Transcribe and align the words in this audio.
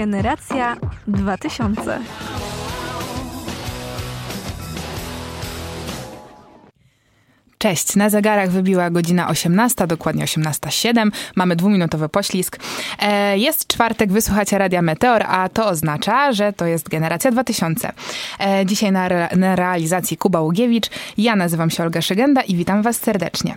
Generacja 0.00 0.76
2000. 1.06 2.00
Cześć, 7.62 7.96
na 7.96 8.10
zegarach 8.10 8.50
wybiła 8.50 8.90
godzina 8.90 9.28
18, 9.28 9.86
dokładnie 9.86 10.24
18.07. 10.24 11.10
Mamy 11.36 11.56
dwuminutowy 11.56 12.08
poślizg. 12.08 12.58
E, 12.98 13.38
jest 13.38 13.66
czwartek, 13.66 14.12
wysłuchacie 14.12 14.58
Radia 14.58 14.82
Meteor, 14.82 15.24
a 15.28 15.48
to 15.48 15.66
oznacza, 15.66 16.32
że 16.32 16.52
to 16.52 16.66
jest 16.66 16.88
Generacja 16.88 17.30
2000. 17.30 17.92
E, 18.40 18.66
dzisiaj 18.66 18.92
na, 18.92 19.06
re, 19.06 19.28
na 19.36 19.56
realizacji 19.56 20.16
Kuba 20.16 20.40
Ługiewicz. 20.40 20.86
Ja 21.18 21.36
nazywam 21.36 21.70
się 21.70 21.82
Olga 21.82 22.02
Szygenda 22.02 22.42
i 22.42 22.56
witam 22.56 22.82
was 22.82 22.96
serdecznie. 22.96 23.56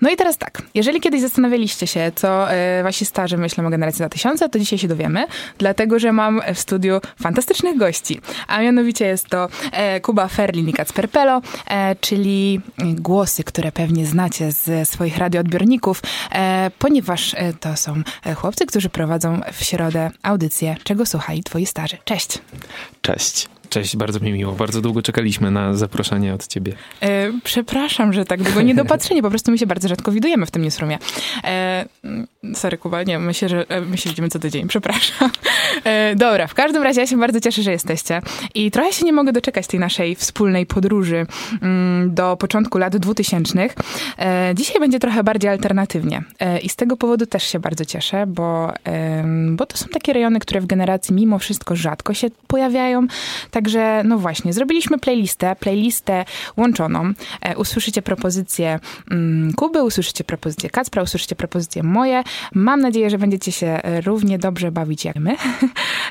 No 0.00 0.10
i 0.10 0.16
teraz 0.16 0.38
tak, 0.38 0.62
jeżeli 0.74 1.00
kiedyś 1.00 1.20
zastanawialiście 1.20 1.86
się, 1.86 2.12
co 2.14 2.52
e, 2.52 2.82
wasi 2.82 3.04
starzy 3.04 3.36
myślą 3.36 3.66
o 3.66 3.70
Generacji 3.70 3.98
2000, 3.98 4.48
to 4.48 4.58
dzisiaj 4.58 4.78
się 4.78 4.88
dowiemy, 4.88 5.26
dlatego, 5.58 5.98
że 5.98 6.12
mam 6.12 6.40
w 6.54 6.58
studiu 6.60 7.00
fantastycznych 7.22 7.78
gości. 7.78 8.20
A 8.48 8.60
mianowicie 8.60 9.06
jest 9.06 9.28
to 9.28 9.48
Kuba 10.02 10.28
Ferlin 10.28 10.68
i 10.68 10.72
Kacper 10.72 11.10
Pelo, 11.10 11.40
czyli 12.00 12.60
głosy 12.78 13.43
które 13.44 13.72
pewnie 13.72 14.06
znacie 14.06 14.52
z 14.52 14.88
swoich 14.88 15.18
radioodbiorników, 15.18 16.02
e, 16.32 16.70
ponieważ 16.78 17.34
e, 17.34 17.52
to 17.52 17.76
są 17.76 18.02
e, 18.26 18.34
chłopcy, 18.34 18.66
którzy 18.66 18.88
prowadzą 18.88 19.40
w 19.52 19.64
środę 19.64 20.10
audycję 20.22 20.76
Czego 20.84 21.06
słuchali 21.06 21.42
twoi 21.42 21.66
starzy. 21.66 21.96
Cześć. 22.04 22.38
Cześć. 23.02 23.48
Cześć, 23.68 23.96
bardzo 23.96 24.20
mi 24.20 24.32
miło. 24.32 24.52
Bardzo 24.52 24.80
długo 24.80 25.02
czekaliśmy 25.02 25.50
na 25.50 25.74
zaproszenie 25.74 26.34
od 26.34 26.46
ciebie. 26.46 26.72
E, 27.00 27.32
przepraszam, 27.44 28.12
że 28.12 28.24
tak 28.24 28.42
długo 28.42 28.62
niedopatrzenie, 28.62 29.22
po 29.22 29.30
prostu 29.30 29.50
my 29.50 29.58
się 29.58 29.66
bardzo 29.66 29.88
rzadko 29.88 30.12
widujemy 30.12 30.46
w 30.46 30.50
tym 30.50 30.62
newsroomie. 30.62 30.98
E, 31.44 31.84
sorry, 32.54 32.78
Kuba, 32.78 33.02
nie, 33.02 33.18
myślę, 33.18 33.48
że 33.48 33.70
e, 33.70 33.80
my 33.80 33.98
się 33.98 34.10
widzimy 34.10 34.28
co 34.28 34.38
tydzień, 34.38 34.68
przepraszam. 34.68 35.30
E, 35.84 36.14
dobra, 36.16 36.46
w 36.46 36.54
każdym 36.54 36.82
razie 36.82 37.00
ja 37.00 37.06
się 37.06 37.16
bardzo 37.16 37.40
cieszę, 37.40 37.62
że 37.62 37.72
jesteście 37.72 38.22
i 38.54 38.70
trochę 38.70 38.92
się 38.92 39.04
nie 39.04 39.12
mogę 39.12 39.32
doczekać 39.32 39.66
tej 39.66 39.80
naszej 39.80 40.14
wspólnej 40.14 40.66
podróży 40.66 41.26
mm, 41.62 42.14
do 42.14 42.36
początku 42.36 42.78
lat 42.78 42.96
2000. 42.96 43.68
E, 44.18 44.52
dzisiaj 44.54 44.80
będzie 44.80 44.98
trochę 44.98 45.24
bardziej 45.24 45.50
alternatywnie 45.50 46.24
i 46.62 46.68
z 46.68 46.76
tego 46.76 46.96
powodu 46.96 47.26
też 47.26 47.42
się 47.42 47.58
bardzo 47.58 47.84
cieszę, 47.84 48.26
bo, 48.26 48.72
bo 49.50 49.66
to 49.66 49.76
są 49.76 49.86
takie 49.86 50.12
rejony, 50.12 50.40
które 50.40 50.60
w 50.60 50.66
generacji 50.66 51.14
mimo 51.14 51.38
wszystko 51.38 51.76
rzadko 51.76 52.14
się 52.14 52.28
pojawiają, 52.46 53.06
Także, 53.50 54.02
no 54.04 54.18
właśnie, 54.18 54.52
zrobiliśmy 54.52 54.98
playlistę, 54.98 55.56
playlistę 55.56 56.24
łączoną. 56.56 57.12
Usłyszycie 57.56 58.02
propozycje 58.02 58.80
mm, 59.10 59.52
Kuby, 59.52 59.82
usłyszycie 59.82 60.24
propozycje 60.24 60.70
Kacpra, 60.70 61.02
usłyszycie 61.02 61.36
propozycje 61.36 61.82
moje. 61.82 62.22
Mam 62.54 62.80
nadzieję, 62.80 63.10
że 63.10 63.18
będziecie 63.18 63.52
się 63.52 63.80
równie 64.04 64.38
dobrze 64.38 64.72
bawić 64.72 65.04
jak 65.04 65.16
my. 65.16 65.36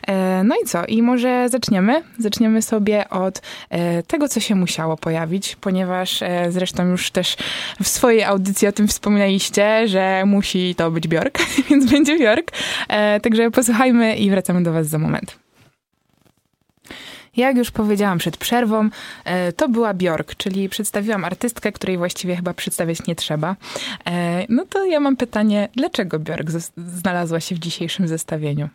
E, 0.08 0.44
no 0.44 0.56
i 0.64 0.66
co? 0.66 0.86
I 0.86 1.02
może 1.02 1.50
zaczniemy? 1.50 2.04
Zaczniemy 2.20 2.62
sobie 2.62 3.10
od 3.10 3.42
e, 3.70 4.04
tego, 4.04 4.28
co 4.28 4.40
się 4.40 4.56
musiało 4.56 4.98
pojawić, 4.98 5.56
ponieważ 5.56 6.22
e, 6.22 6.52
zresztą 6.52 6.88
już 6.88 7.12
też 7.12 7.38
w 7.84 7.88
swojej 7.88 8.24
audycji 8.24 8.68
o 8.68 8.72
tym 8.72 8.88
wspominaliście, 8.88 9.88
że 9.88 10.24
musi 10.26 10.76
to 10.76 10.92
być 10.92 11.08
Bjork, 11.08 11.40
więc 11.70 11.92
będzie 11.92 12.18
Bjork. 12.18 12.52
E, 12.88 13.20
także 13.20 13.52
posłuchajmy 13.52 14.16
i 14.16 14.30
wracamy 14.30 14.64
do 14.64 14.74
was 14.74 14.88
za 14.88 15.00
moment. 15.00 15.43
Jak 17.38 17.58
już 17.58 17.72
powiedziałam 17.72 18.18
przed 18.18 18.38
przerwą, 18.38 18.90
e, 19.26 19.54
to 19.54 19.70
była 19.70 19.94
Bjork, 19.94 20.36
czyli 20.36 20.70
przedstawiłam 20.70 21.26
artystkę, 21.26 21.72
której 21.72 21.98
właściwie 21.98 22.36
chyba 22.36 22.54
przedstawiać 22.54 23.08
nie 23.08 23.16
trzeba. 23.16 23.56
E, 24.06 24.46
no 24.50 24.66
to 24.66 24.86
ja 24.86 25.00
mam 25.00 25.18
pytanie, 25.18 25.70
dlaczego 25.76 26.20
Bjork 26.20 26.50
znalazła 26.78 27.40
się 27.40 27.56
w 27.56 27.60
dzisiejszym 27.60 28.08
zestawieniu? 28.08 28.70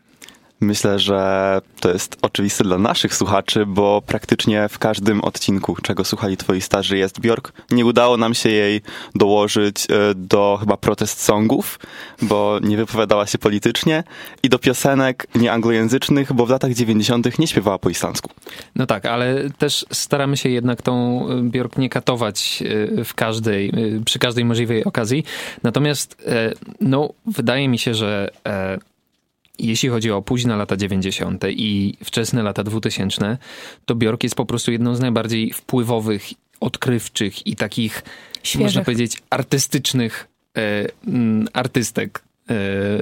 Myślę, 0.61 0.99
że 0.99 1.61
to 1.81 1.93
jest 1.93 2.17
oczywiste 2.23 2.65
dla 2.65 2.79
naszych 2.79 3.15
słuchaczy, 3.15 3.67
bo 3.67 4.03
praktycznie 4.07 4.69
w 4.69 4.79
każdym 4.79 5.21
odcinku, 5.21 5.77
czego 5.83 6.05
słuchali 6.05 6.37
twoi 6.37 6.61
starzy, 6.61 6.99
jest 6.99 7.21
Bjork. 7.21 7.53
Nie 7.71 7.87
udało 7.87 8.17
nam 8.17 8.35
się 8.35 8.49
jej 8.49 8.81
dołożyć 9.15 9.87
e, 9.91 10.15
do 10.15 10.57
chyba 10.61 10.77
protest 10.77 11.23
songów, 11.23 11.79
bo 12.23 12.59
nie 12.63 12.77
wypowiadała 12.77 13.27
się 13.27 13.39
politycznie 13.39 14.05
i 14.43 14.49
do 14.49 14.59
piosenek 14.59 15.27
nieanglojęzycznych, 15.35 16.33
bo 16.33 16.47
w 16.47 16.51
latach 16.51 16.73
90. 16.73 17.39
nie 17.39 17.47
śpiewała 17.47 17.79
po 17.79 17.91
islandzku. 17.91 18.31
No 18.77 18.87
tak, 18.87 19.07
ale 19.07 19.51
też 19.51 19.87
staramy 19.93 20.37
się 20.37 20.49
jednak 20.49 20.83
tą 20.83 21.27
Bjork 21.43 21.79
nie 21.79 21.89
katować 21.89 22.63
e, 22.99 23.05
w 23.05 23.15
każdej, 23.15 23.69
e, 23.69 24.05
przy 24.05 24.19
każdej 24.19 24.45
możliwej 24.45 24.85
okazji. 24.85 25.25
Natomiast 25.63 26.23
no, 26.81 27.13
wydaje 27.27 27.69
mi 27.69 27.79
się, 27.79 27.95
że 27.95 28.31
jeśli 29.59 29.89
chodzi 29.89 30.11
o 30.11 30.23
późne 30.23 30.57
lata 30.57 30.77
90. 30.77 31.45
i 31.49 31.95
wczesne 32.05 32.43
lata 32.43 32.65
2000, 32.65 33.39
to 33.85 33.95
Bjork 33.95 34.23
jest 34.23 34.35
po 34.35 34.47
prostu 34.47 34.73
jedną 34.73 34.95
z 34.95 35.01
najbardziej 35.01 35.53
wpływowych, 35.53 36.29
odkrywczych 36.61 37.47
i 37.47 37.57
takich, 37.57 38.03
Świeżych. 38.43 38.65
można 38.65 38.85
powiedzieć, 38.85 39.23
artystycznych 39.31 40.29
e, 40.57 40.87
mm, 41.07 41.49
artystek. 41.53 42.23
E, 42.51 42.55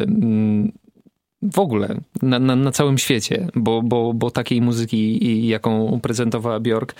mm, 0.02 0.72
w 1.42 1.58
ogóle 1.58 2.00
na, 2.22 2.38
na, 2.38 2.56
na, 2.56 2.72
całym 2.72 2.98
świecie, 2.98 3.48
bo, 3.54 3.82
bo, 3.82 4.14
bo 4.14 4.30
takiej 4.30 4.62
muzyki, 4.62 5.46
jaką 5.46 6.00
prezentowała 6.00 6.60
Bjork, 6.60 6.94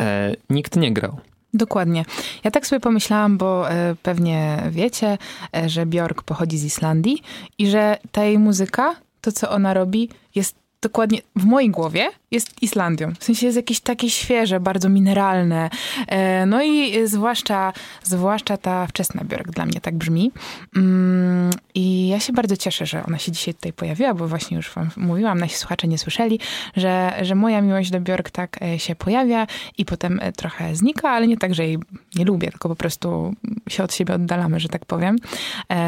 e, 0.00 0.36
nikt 0.50 0.76
nie 0.76 0.92
grał. 0.92 1.20
Dokładnie. 1.54 2.04
Ja 2.44 2.50
tak 2.50 2.66
sobie 2.66 2.80
pomyślałam, 2.80 3.38
bo 3.38 3.70
e, 3.70 3.94
pewnie 4.02 4.62
wiecie, 4.70 5.18
e, 5.56 5.68
że 5.68 5.86
Björk 5.86 6.22
pochodzi 6.22 6.58
z 6.58 6.64
Islandii 6.64 7.22
i 7.58 7.66
że 7.66 7.98
ta 8.12 8.24
jej 8.24 8.38
muzyka, 8.38 8.96
to 9.20 9.32
co 9.32 9.50
ona 9.50 9.74
robi, 9.74 10.08
jest 10.34 10.56
dokładnie 10.82 11.18
w 11.36 11.44
mojej 11.44 11.70
głowie 11.70 12.10
jest 12.34 12.62
Islandią. 12.62 13.12
W 13.18 13.24
sensie 13.24 13.46
jest 13.46 13.56
jakieś 13.56 13.80
takie 13.80 14.10
świeże, 14.10 14.60
bardzo 14.60 14.88
mineralne. 14.88 15.70
E, 16.08 16.46
no 16.46 16.62
i 16.62 17.06
zwłaszcza, 17.08 17.72
zwłaszcza 18.02 18.56
ta 18.56 18.86
wczesna 18.86 19.24
Björk 19.24 19.50
dla 19.50 19.66
mnie 19.66 19.80
tak 19.80 19.94
brzmi. 19.94 20.32
Mm, 20.76 21.50
I 21.74 22.08
ja 22.08 22.20
się 22.20 22.32
bardzo 22.32 22.56
cieszę, 22.56 22.86
że 22.86 23.06
ona 23.06 23.18
się 23.18 23.32
dzisiaj 23.32 23.54
tutaj 23.54 23.72
pojawiła, 23.72 24.14
bo 24.14 24.28
właśnie 24.28 24.56
już 24.56 24.74
wam 24.74 24.90
mówiłam, 24.96 25.38
nasi 25.38 25.56
słuchacze 25.56 25.88
nie 25.88 25.98
słyszeli, 25.98 26.40
że, 26.76 27.12
że 27.22 27.34
moja 27.34 27.60
miłość 27.60 27.90
do 27.90 28.00
Björk 28.00 28.30
tak 28.30 28.62
e, 28.62 28.78
się 28.78 28.94
pojawia 28.94 29.46
i 29.78 29.84
potem 29.84 30.20
e, 30.22 30.32
trochę 30.32 30.76
znika, 30.76 31.10
ale 31.10 31.26
nie 31.26 31.36
tak, 31.36 31.54
że 31.54 31.66
jej 31.66 31.78
nie 32.14 32.24
lubię, 32.24 32.50
tylko 32.50 32.68
po 32.68 32.76
prostu 32.76 33.34
się 33.68 33.84
od 33.84 33.94
siebie 33.94 34.14
oddalamy, 34.14 34.60
że 34.60 34.68
tak 34.68 34.84
powiem. 34.84 35.16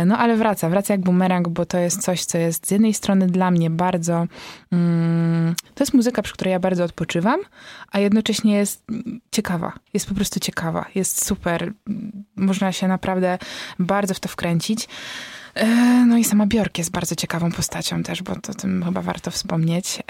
No 0.07 0.19
ale 0.19 0.37
wraca, 0.37 0.69
wraca 0.69 0.95
jak 0.95 1.01
bumerang, 1.01 1.49
bo 1.49 1.67
to 1.67 1.79
jest 1.79 2.03
coś, 2.03 2.25
co 2.25 2.39
jest 2.39 2.67
z 2.67 2.71
jednej 2.71 2.95
strony 2.95 3.27
dla 3.27 3.51
mnie 3.51 3.71
bardzo... 3.71 4.27
Mm, 4.73 5.55
to 5.75 5.85
jest 5.85 5.95
muzyka, 5.95 6.23
przy 6.23 6.36
której 6.37 6.53
ja 6.53 6.61
bardzo 6.61 6.85
odpoczywam, 6.85 7.41
a 7.93 7.99
jednocześnie 7.99 8.57
jest 8.57 8.85
ciekawa. 9.31 9.73
Jest 9.95 10.07
po 10.07 10.15
prostu 10.15 10.41
ciekawa. 10.41 10.87
Jest 10.95 11.27
super. 11.27 11.73
Można 12.37 12.73
się 12.73 12.89
naprawdę 12.89 13.39
bardzo 13.79 14.15
w 14.15 14.21
to 14.21 14.29
wkręcić. 14.29 14.89
E, 15.55 15.67
no 16.07 16.19
i 16.19 16.25
sama 16.25 16.47
Bjork 16.47 16.79
jest 16.79 16.91
bardzo 16.91 17.15
ciekawą 17.15 17.53
postacią 17.53 18.03
też, 18.03 18.23
bo 18.23 18.37
to 18.37 18.55
tym 18.55 18.85
chyba 18.85 19.03
warto 19.03 19.31
wspomnieć. 19.31 20.03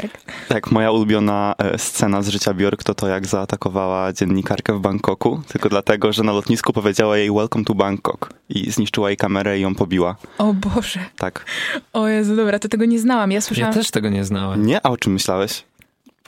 Tak? 0.00 0.22
tak, 0.48 0.70
moja 0.70 0.90
ulubiona 0.90 1.54
e, 1.58 1.78
scena 1.78 2.22
z 2.22 2.28
życia 2.28 2.54
Björk 2.54 2.82
to 2.82 2.94
to, 2.94 3.08
jak 3.08 3.26
zaatakowała 3.26 4.12
dziennikarkę 4.12 4.72
w 4.72 4.80
Bangkoku, 4.80 5.42
tylko 5.48 5.68
dlatego, 5.68 6.12
że 6.12 6.22
na 6.22 6.32
lotnisku 6.32 6.72
powiedziała 6.72 7.16
jej 7.16 7.30
welcome 7.30 7.64
to 7.64 7.74
Bangkok 7.74 8.30
i 8.48 8.70
zniszczyła 8.70 9.10
jej 9.10 9.16
kamerę 9.16 9.58
i 9.58 9.62
ją 9.62 9.74
pobiła. 9.74 10.16
O 10.38 10.54
Boże. 10.54 11.00
Tak. 11.18 11.44
O 11.92 12.08
Jezu, 12.08 12.36
dobra, 12.36 12.58
to 12.58 12.68
tego 12.68 12.84
nie 12.84 12.98
znałam. 12.98 13.32
Ja 13.32 13.40
słyszałam... 13.40 13.72
Ja 13.72 13.78
też 13.78 13.90
tego 13.90 14.08
nie 14.08 14.24
znałem. 14.24 14.66
Nie? 14.66 14.86
A 14.86 14.90
o 14.90 14.96
czym 14.96 15.12
myślałeś? 15.12 15.64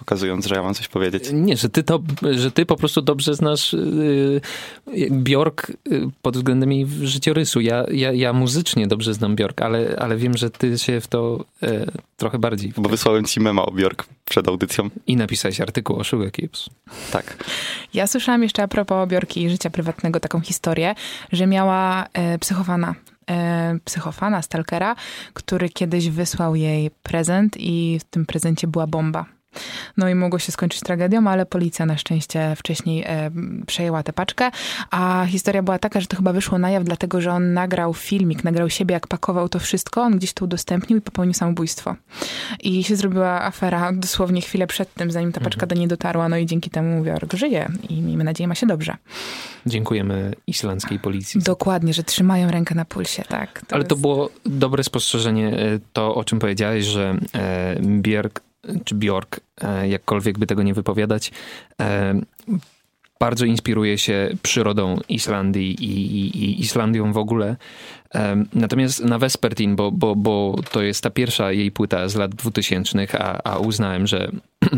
Pokazując, 0.03 0.47
że 0.47 0.55
ja 0.55 0.63
mam 0.63 0.75
coś 0.75 0.89
powiedzieć. 0.89 1.25
Nie, 1.33 1.57
że 1.57 1.69
ty, 1.69 1.83
to, 1.83 2.03
że 2.31 2.51
ty 2.51 2.67
po 2.67 2.77
prostu 2.77 3.03
dobrze 3.03 3.35
znasz 3.35 3.73
yy, 3.73 5.11
Bjork 5.11 5.73
yy, 5.91 6.11
pod 6.23 6.37
względem 6.37 6.73
jej 6.73 6.87
życiorysu. 7.03 7.61
Ja, 7.61 7.85
ja, 7.93 8.13
ja 8.13 8.33
muzycznie 8.33 8.87
dobrze 8.87 9.15
znam 9.15 9.37
Bjork, 9.37 9.63
ale, 9.63 9.97
ale 9.99 10.17
wiem, 10.17 10.37
że 10.37 10.51
ty 10.51 10.79
się 10.79 11.01
w 11.01 11.07
to 11.07 11.45
yy, 11.63 11.87
trochę 12.17 12.39
bardziej... 12.39 12.73
Bo 12.77 12.89
wysłałem 12.89 13.25
ci 13.25 13.41
mema 13.41 13.67
o 13.67 13.71
Bjork 13.71 14.07
przed 14.25 14.49
audycją. 14.49 14.91
I 15.07 15.17
napisałeś 15.17 15.61
artykuł 15.61 15.97
o 15.97 16.05
Sugar 16.05 16.33
Kips. 16.33 16.71
Tak. 17.13 17.45
Ja 17.95 18.07
słyszałam 18.07 18.43
jeszcze 18.43 18.63
a 18.63 18.69
propos 18.69 19.09
Bjorki 19.09 19.43
i 19.43 19.51
życia 19.51 19.71
prywatnego 19.71 20.21
taką 20.21 20.41
historię, 20.41 20.95
że 21.33 21.47
miała 21.47 22.07
e, 22.13 22.39
psychofana 22.39 22.95
e, 23.31 23.79
psychofana, 23.85 24.43
stalkera, 24.43 24.97
który 25.33 25.69
kiedyś 25.69 26.09
wysłał 26.09 26.57
jej 26.57 26.91
prezent 27.03 27.57
i 27.57 27.99
w 28.01 28.05
tym 28.05 28.27
prezencie 28.27 28.67
była 28.67 28.87
bomba 28.87 29.27
No 29.97 30.09
i 30.09 30.15
mogło 30.15 30.39
się 30.39 30.53
skończyć 30.53 30.81
tragedią, 30.81 31.29
ale 31.29 31.47
policja 31.47 31.87
na 31.87 31.97
szczęście 31.97 32.55
wcześniej 32.57 33.05
e, 33.07 33.31
przejęła 33.67 34.03
tę 34.03 34.13
paczkę. 34.13 34.51
A 34.91 35.27
historia 35.29 35.63
była 35.63 35.79
taka, 35.79 36.01
że 36.01 36.07
to 36.07 36.17
chyba 36.17 36.33
wyszło 36.33 36.59
na 36.59 36.71
jaw, 36.71 36.85
dlatego 36.85 37.21
że 37.21 37.33
on 37.33 37.53
nagrał 37.53 37.95
filmik, 37.95 38.45
nagrał 38.45 38.71
siebie, 38.71 38.93
jak 38.93 39.07
pakował 39.07 39.49
to 39.49 39.59
wszystko. 39.59 40.03
On 40.03 40.17
gdzieś 40.19 40.33
to 40.33 40.45
udostępnił 40.45 40.99
i 40.99 41.01
popełnił 41.03 41.35
samobójstwo. 41.35 41.97
I 42.63 42.85
się 42.85 42.97
zrobiła 42.97 43.43
afera 43.43 43.93
dosłownie 43.93 44.41
chwilę 44.41 44.67
przed 44.67 44.95
tym, 44.95 45.11
zanim 45.11 45.33
ta 45.33 45.41
paczka 45.41 45.67
do 45.67 45.75
niej 45.75 45.89
dotarła. 45.89 46.29
No 46.29 46.37
i 46.37 46.47
dzięki 46.47 46.71
temu 46.71 47.03
Bjork 47.03 47.35
żyje 47.35 47.69
i 47.89 48.03
miejmy 48.03 48.25
nadzieję, 48.25 48.49
ma 48.49 48.55
się 48.55 48.67
dobrze. 48.67 48.97
Dziękujemy 49.67 50.35
islandzkiej 50.47 50.99
policji. 50.99 51.41
Dokładnie, 51.43 51.95
że 51.95 52.03
trzymają 52.03 52.51
rękę 52.51 52.75
na 52.75 52.85
pulsie, 52.85 53.23
tak. 53.29 53.63
Ale 53.71 53.85
to 53.85 53.95
jest- 53.95 54.03
było 54.03 54.31
dobre 54.47 54.85
spostrzeżenie, 54.85 55.49
e, 55.59 55.79
to 55.93 56.15
o 56.15 56.25
czym 56.25 56.39
powiedziałeś, 56.39 56.85
że 56.85 57.17
e, 57.35 57.77
czy 58.85 58.95
Bjork, 58.95 59.41
e, 59.61 59.89
jakkolwiek 59.89 60.39
by 60.39 60.47
tego 60.47 60.63
nie 60.63 60.75
wypowiadać, 60.75 61.33
e, 61.81 62.15
bardzo 63.21 63.45
inspiruje 63.45 63.99
się 63.99 64.29
przyrodą 64.43 64.99
Islandii 65.09 65.85
i, 65.85 66.17
i, 66.17 66.45
i 66.45 66.61
Islandią 66.61 67.13
w 67.13 67.17
ogóle. 67.17 67.57
E, 68.15 68.45
Natomiast 68.55 69.05
na 69.05 69.19
Vespertin, 69.19 69.77
bo, 69.77 69.93
bo, 69.93 70.17
bo 70.17 70.57
to 70.71 70.83
jest 70.83 71.03
ta 71.03 71.11
pierwsza 71.11 71.53
jej 71.53 71.71
płyta 71.71 72.09
z 72.09 72.15
lat 72.17 72.35
2000, 72.35 73.07
a, 73.19 73.53
a 73.53 73.59
uznałem, 73.59 74.07
że 74.07 74.31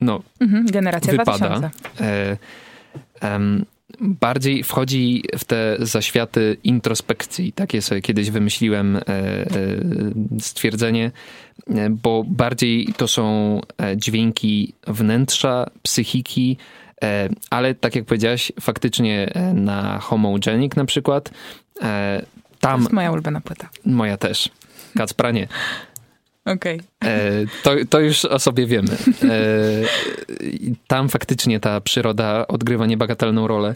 no, 0.00 0.22
Mhm, 0.40 0.66
generacja 0.66 1.12
wypada. 1.12 1.38
2000. 1.38 1.70
E, 2.00 2.36
bardziej 4.00 4.62
wchodzi 4.62 5.22
w 5.38 5.44
te 5.44 5.76
zaświaty 5.78 6.56
introspekcji. 6.64 7.52
Takie 7.52 7.82
sobie 7.82 8.00
kiedyś 8.00 8.30
wymyśliłem 8.30 8.96
e, 8.96 9.00
e, 9.00 9.46
stwierdzenie, 10.40 11.10
e, 11.70 11.90
bo 11.90 12.24
bardziej 12.26 12.94
to 12.96 13.08
są 13.08 13.60
dźwięki 13.96 14.72
wnętrza, 14.86 15.70
psychiki, 15.82 16.56
ale 17.50 17.74
tak 17.74 17.94
jak 17.96 18.04
powiedziałaś, 18.04 18.52
faktycznie 18.60 19.32
na 19.54 19.98
Homogenic 19.98 20.76
na 20.76 20.84
przykład, 20.84 21.30
e, 21.82 22.22
To 22.50 22.58
tam 22.60 22.80
jest 22.80 22.92
moja 22.92 23.12
ulubiona 23.12 23.40
płyta. 23.40 23.68
moja 23.86 24.16
też. 24.16 24.48
Kacpra 24.96 25.30
nie. 25.30 25.48
Okej. 26.44 26.80
E, 27.04 27.30
to, 27.62 27.70
to 27.90 28.00
już 28.00 28.24
o 28.24 28.38
sobie 28.38 28.66
wiemy. 28.66 28.92
E, 29.22 29.38
tam 30.86 31.08
faktycznie 31.08 31.60
ta 31.60 31.80
przyroda 31.80 32.46
odgrywa 32.48 32.86
niebagatelną 32.86 33.46
rolę. 33.46 33.74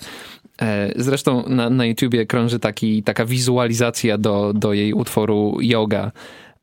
E, 0.62 0.92
zresztą 0.96 1.48
na, 1.48 1.70
na 1.70 1.86
YouTubie 1.86 2.26
krąży 2.26 2.58
taki, 2.58 3.02
taka 3.02 3.24
wizualizacja 3.24 4.18
do, 4.18 4.52
do 4.54 4.72
jej 4.72 4.92
utworu 4.92 5.58
Yoga. 5.60 6.12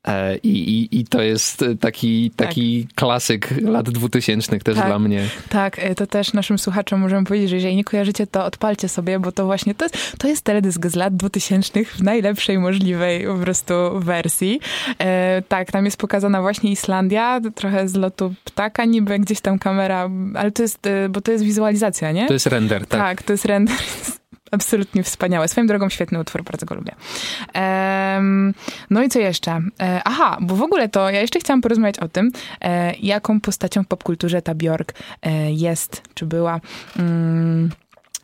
E, 0.08 0.36
i, 0.36 0.48
i, 0.48 1.00
I 1.00 1.04
to 1.04 1.22
jest 1.22 1.64
taki, 1.80 2.30
taki 2.36 2.86
klasyk 2.94 3.48
lat 3.62 3.90
dwutysięcznych 3.90 4.62
też 4.62 4.76
Tak. 4.76 4.86
dla 4.86 4.98
mnie. 4.98 5.28
Tak, 5.48 5.78
e, 5.78 5.94
to 5.94 6.06
też 6.06 6.32
naszym 6.32 6.58
słuchaczom 6.58 7.00
możemy 7.00 7.26
powiedzieć, 7.26 7.50
że 7.50 7.56
jeżeli 7.56 7.76
nie 7.76 7.84
kojarzycie, 7.84 8.26
to 8.26 8.44
odpalcie 8.44 8.88
sobie, 8.88 9.18
bo 9.18 9.32
to 9.32 9.44
właśnie 9.44 9.74
to 9.74 9.84
jest, 9.84 10.18
to 10.18 10.28
jest 10.28 10.44
teledysk 10.44 10.86
z 10.86 10.94
lat 10.94 11.16
2000 11.16 11.84
w 11.84 12.02
najlepszej 12.02 12.58
możliwej 12.58 13.26
po 13.26 13.34
prostu 13.34 13.74
wersji. 13.94 14.60
E, 14.98 15.42
tak, 15.48 15.72
tam 15.72 15.84
jest 15.84 15.96
pokazana 15.96 16.40
właśnie 16.40 16.70
Islandia, 16.70 17.40
trochę 17.54 17.88
z 17.88 17.94
lotu 17.94 18.34
ptaka, 18.44 18.84
niby 18.84 19.18
gdzieś 19.18 19.40
tam 19.40 19.58
kamera, 19.58 20.10
ale 20.34 20.50
to 20.50 20.62
jest, 20.62 20.86
e, 20.86 21.08
bo 21.08 21.20
to 21.20 21.32
jest 21.32 21.44
wizualizacja, 21.44 22.12
nie? 22.12 22.26
To 22.26 22.32
jest 22.32 22.46
render, 22.46 22.86
tak. 22.86 23.00
Tak, 23.00 23.22
to 23.22 23.32
jest 23.32 23.44
render. 23.44 23.76
Absolutnie 24.50 25.02
wspaniałe. 25.02 25.48
Swoją 25.48 25.66
drogą 25.66 25.88
świetny 25.88 26.20
utwór, 26.20 26.44
bardzo 26.44 26.66
go 26.66 26.74
lubię. 26.74 26.94
Em, 27.52 28.54
no 28.90 29.02
i 29.02 29.08
co 29.08 29.18
jeszcze? 29.18 29.60
E, 29.82 30.00
aha, 30.04 30.38
bo 30.40 30.56
w 30.56 30.62
ogóle 30.62 30.88
to 30.88 31.10
ja 31.10 31.20
jeszcze 31.20 31.40
chciałam 31.40 31.60
porozmawiać 31.60 31.98
o 31.98 32.08
tym, 32.08 32.32
e, 32.60 32.94
jaką 32.94 33.40
postacią 33.40 33.82
w 33.82 33.86
popkulturze 33.86 34.42
ta 34.42 34.54
Bjork 34.54 34.94
e, 35.22 35.52
jest, 35.52 36.02
czy 36.14 36.26
była. 36.26 36.60
Mm, 36.98 37.70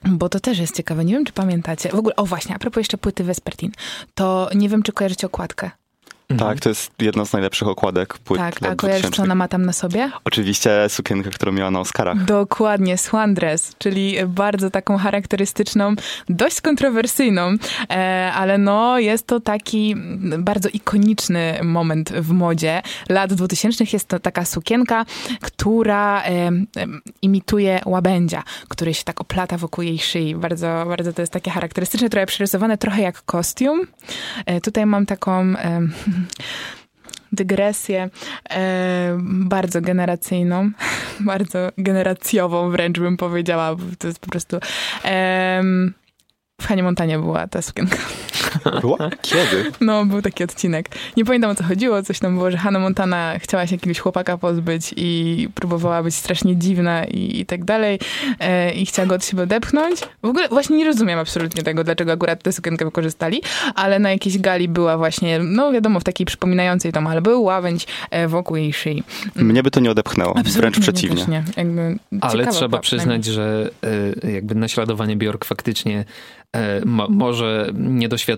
bo 0.04 0.28
to 0.28 0.40
też 0.40 0.58
jest 0.58 0.76
ciekawe. 0.76 1.04
Nie 1.04 1.12
wiem, 1.12 1.24
czy 1.24 1.32
pamiętacie. 1.32 1.88
W 1.88 1.94
ogóle, 1.94 2.16
o 2.16 2.26
właśnie, 2.26 2.54
a 2.54 2.58
propos 2.58 2.80
jeszcze 2.80 2.98
płyty 2.98 3.24
Vespertin, 3.24 3.72
to 4.14 4.50
nie 4.54 4.68
wiem, 4.68 4.82
czy 4.82 4.92
kojarzycie 4.92 5.26
okładkę. 5.26 5.70
Mhm. 6.30 6.50
Tak, 6.50 6.60
to 6.60 6.68
jest 6.68 6.92
jedna 7.00 7.24
z 7.24 7.32
najlepszych 7.32 7.68
okładek 7.68 8.18
płyt 8.18 8.40
tak, 8.40 8.60
lat 8.60 8.72
a 8.72 8.76
kojarzysz, 8.76 9.02
co 9.02 9.08
2000. 9.08 9.22
ona 9.22 9.34
ma 9.34 9.48
tam 9.48 9.66
na 9.66 9.72
sobie? 9.72 10.10
Oczywiście 10.24 10.88
sukienkę, 10.88 11.30
którą 11.30 11.52
miała 11.52 11.70
na 11.70 11.80
Oscarach. 11.80 12.24
Dokładnie, 12.24 12.98
Swan 12.98 13.34
Dress, 13.34 13.74
czyli 13.78 14.16
bardzo 14.26 14.70
taką 14.70 14.98
charakterystyczną, 14.98 15.94
dość 16.28 16.60
kontrowersyjną, 16.60 17.54
e, 17.90 18.32
ale 18.34 18.58
no 18.58 18.98
jest 18.98 19.26
to 19.26 19.40
taki 19.40 19.96
bardzo 20.38 20.68
ikoniczny 20.68 21.58
moment 21.62 22.12
w 22.12 22.30
modzie 22.30 22.82
lat 23.08 23.34
2000. 23.34 23.84
Jest 23.92 24.08
to 24.08 24.18
taka 24.18 24.44
sukienka, 24.44 25.06
która 25.40 26.22
imituje 27.22 27.80
łabędzia, 27.84 28.42
który 28.68 28.94
się 28.94 29.04
tak 29.04 29.20
oplata 29.20 29.58
wokół 29.58 29.84
jej 29.84 29.98
szyi. 29.98 30.34
Bardzo, 30.34 30.84
bardzo 30.88 31.12
to 31.12 31.22
jest 31.22 31.32
takie 31.32 31.50
charakterystyczne, 31.50 32.10
trochę 32.10 32.26
przerysowane, 32.26 32.78
trochę 32.78 33.02
jak 33.02 33.22
kostium. 33.22 33.80
E, 34.46 34.60
tutaj 34.60 34.86
mam 34.86 35.06
taką... 35.06 35.54
dygresję 37.32 38.10
e, 38.50 39.18
bardzo 39.22 39.80
generacyjną, 39.80 40.70
bardzo 41.20 41.58
generacjową 41.78 42.70
wręcz 42.70 42.98
bym 42.98 43.16
powiedziała, 43.16 43.74
bo 43.74 43.82
to 43.98 44.06
jest 44.06 44.18
po 44.18 44.28
prostu... 44.28 44.58
em, 45.04 45.94
w 46.60 46.66
Hanie 46.66 46.82
Montanie 46.82 47.18
była 47.18 47.46
ta 47.46 47.62
sukienka. 47.62 47.96
Była? 48.80 48.96
Kiedy? 49.22 49.72
No, 49.80 50.06
był 50.06 50.22
taki 50.22 50.44
odcinek. 50.44 50.88
Nie 51.16 51.24
pamiętam 51.24 51.50
o 51.50 51.54
co 51.54 51.64
chodziło, 51.64 52.02
coś 52.02 52.18
tam 52.18 52.34
było, 52.34 52.50
że 52.50 52.56
Hannah 52.56 52.82
Montana 52.82 53.38
chciała 53.38 53.66
się 53.66 53.74
jakiegoś 53.74 53.98
chłopaka 53.98 54.38
pozbyć 54.38 54.94
i 54.96 55.48
próbowała 55.54 56.02
być 56.02 56.14
strasznie 56.14 56.56
dziwna 56.56 57.04
i, 57.04 57.40
i 57.40 57.46
tak 57.46 57.64
dalej 57.64 57.98
e, 58.40 58.72
i 58.72 58.86
chciała 58.86 59.06
go 59.08 59.14
od 59.14 59.24
siebie 59.24 59.42
odepchnąć. 59.42 60.00
W 60.22 60.26
ogóle 60.26 60.48
właśnie 60.48 60.76
nie 60.76 60.84
rozumiem 60.84 61.18
absolutnie 61.18 61.62
tego, 61.62 61.84
dlaczego 61.84 62.12
akurat 62.12 62.42
tę 62.42 62.52
sukienkę 62.52 62.84
wykorzystali, 62.84 63.42
ale 63.74 63.98
na 63.98 64.10
jakiejś 64.10 64.38
gali 64.38 64.68
była 64.68 64.98
właśnie, 64.98 65.38
no 65.38 65.72
wiadomo, 65.72 66.00
w 66.00 66.04
takiej 66.04 66.26
przypominającej 66.26 66.92
tą, 66.92 67.08
ale 67.10 67.22
był 67.22 67.42
łabędź 67.42 67.86
e, 68.10 68.28
wokół 68.28 68.56
jej 68.56 68.72
szyi. 68.72 69.02
Mnie 69.36 69.62
by 69.62 69.70
to 69.70 69.80
nie 69.80 69.90
odepchnęło, 69.90 70.34
wręcz 70.44 70.76
mnie 70.76 70.82
przeciwnie. 70.82 71.24
nie. 71.28 71.44
Jakby 71.56 71.96
Ale 72.20 72.46
trzeba 72.46 72.78
przyznać, 72.78 73.24
że 73.24 73.70
e, 74.26 74.30
jakby 74.30 74.54
naśladowanie 74.54 75.16
Bjork 75.16 75.44
faktycznie 75.44 76.04
e, 76.52 76.84
mo- 76.84 77.08
może 77.08 77.70
niedoświadczonych 77.74 78.35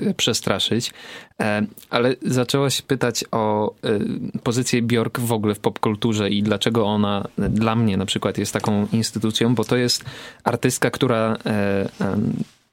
e, 0.00 0.14
przestraszyć. 0.14 0.92
E, 1.40 1.66
Ale 1.90 2.14
zaczęłaś 2.22 2.82
pytać 2.82 3.24
o 3.30 3.74
e, 3.84 3.98
pozycję 4.42 4.82
Bjork 4.82 5.20
w 5.20 5.32
ogóle 5.32 5.54
w 5.54 5.60
popkulturze 5.60 6.30
i 6.30 6.42
dlaczego 6.42 6.86
ona 6.86 7.28
dla 7.38 7.76
mnie 7.76 7.96
na 7.96 8.06
przykład 8.06 8.38
jest 8.38 8.52
taką 8.52 8.86
instytucją, 8.92 9.54
bo 9.54 9.64
to 9.64 9.76
jest 9.76 10.04
artystka, 10.44 10.90
która 10.90 11.36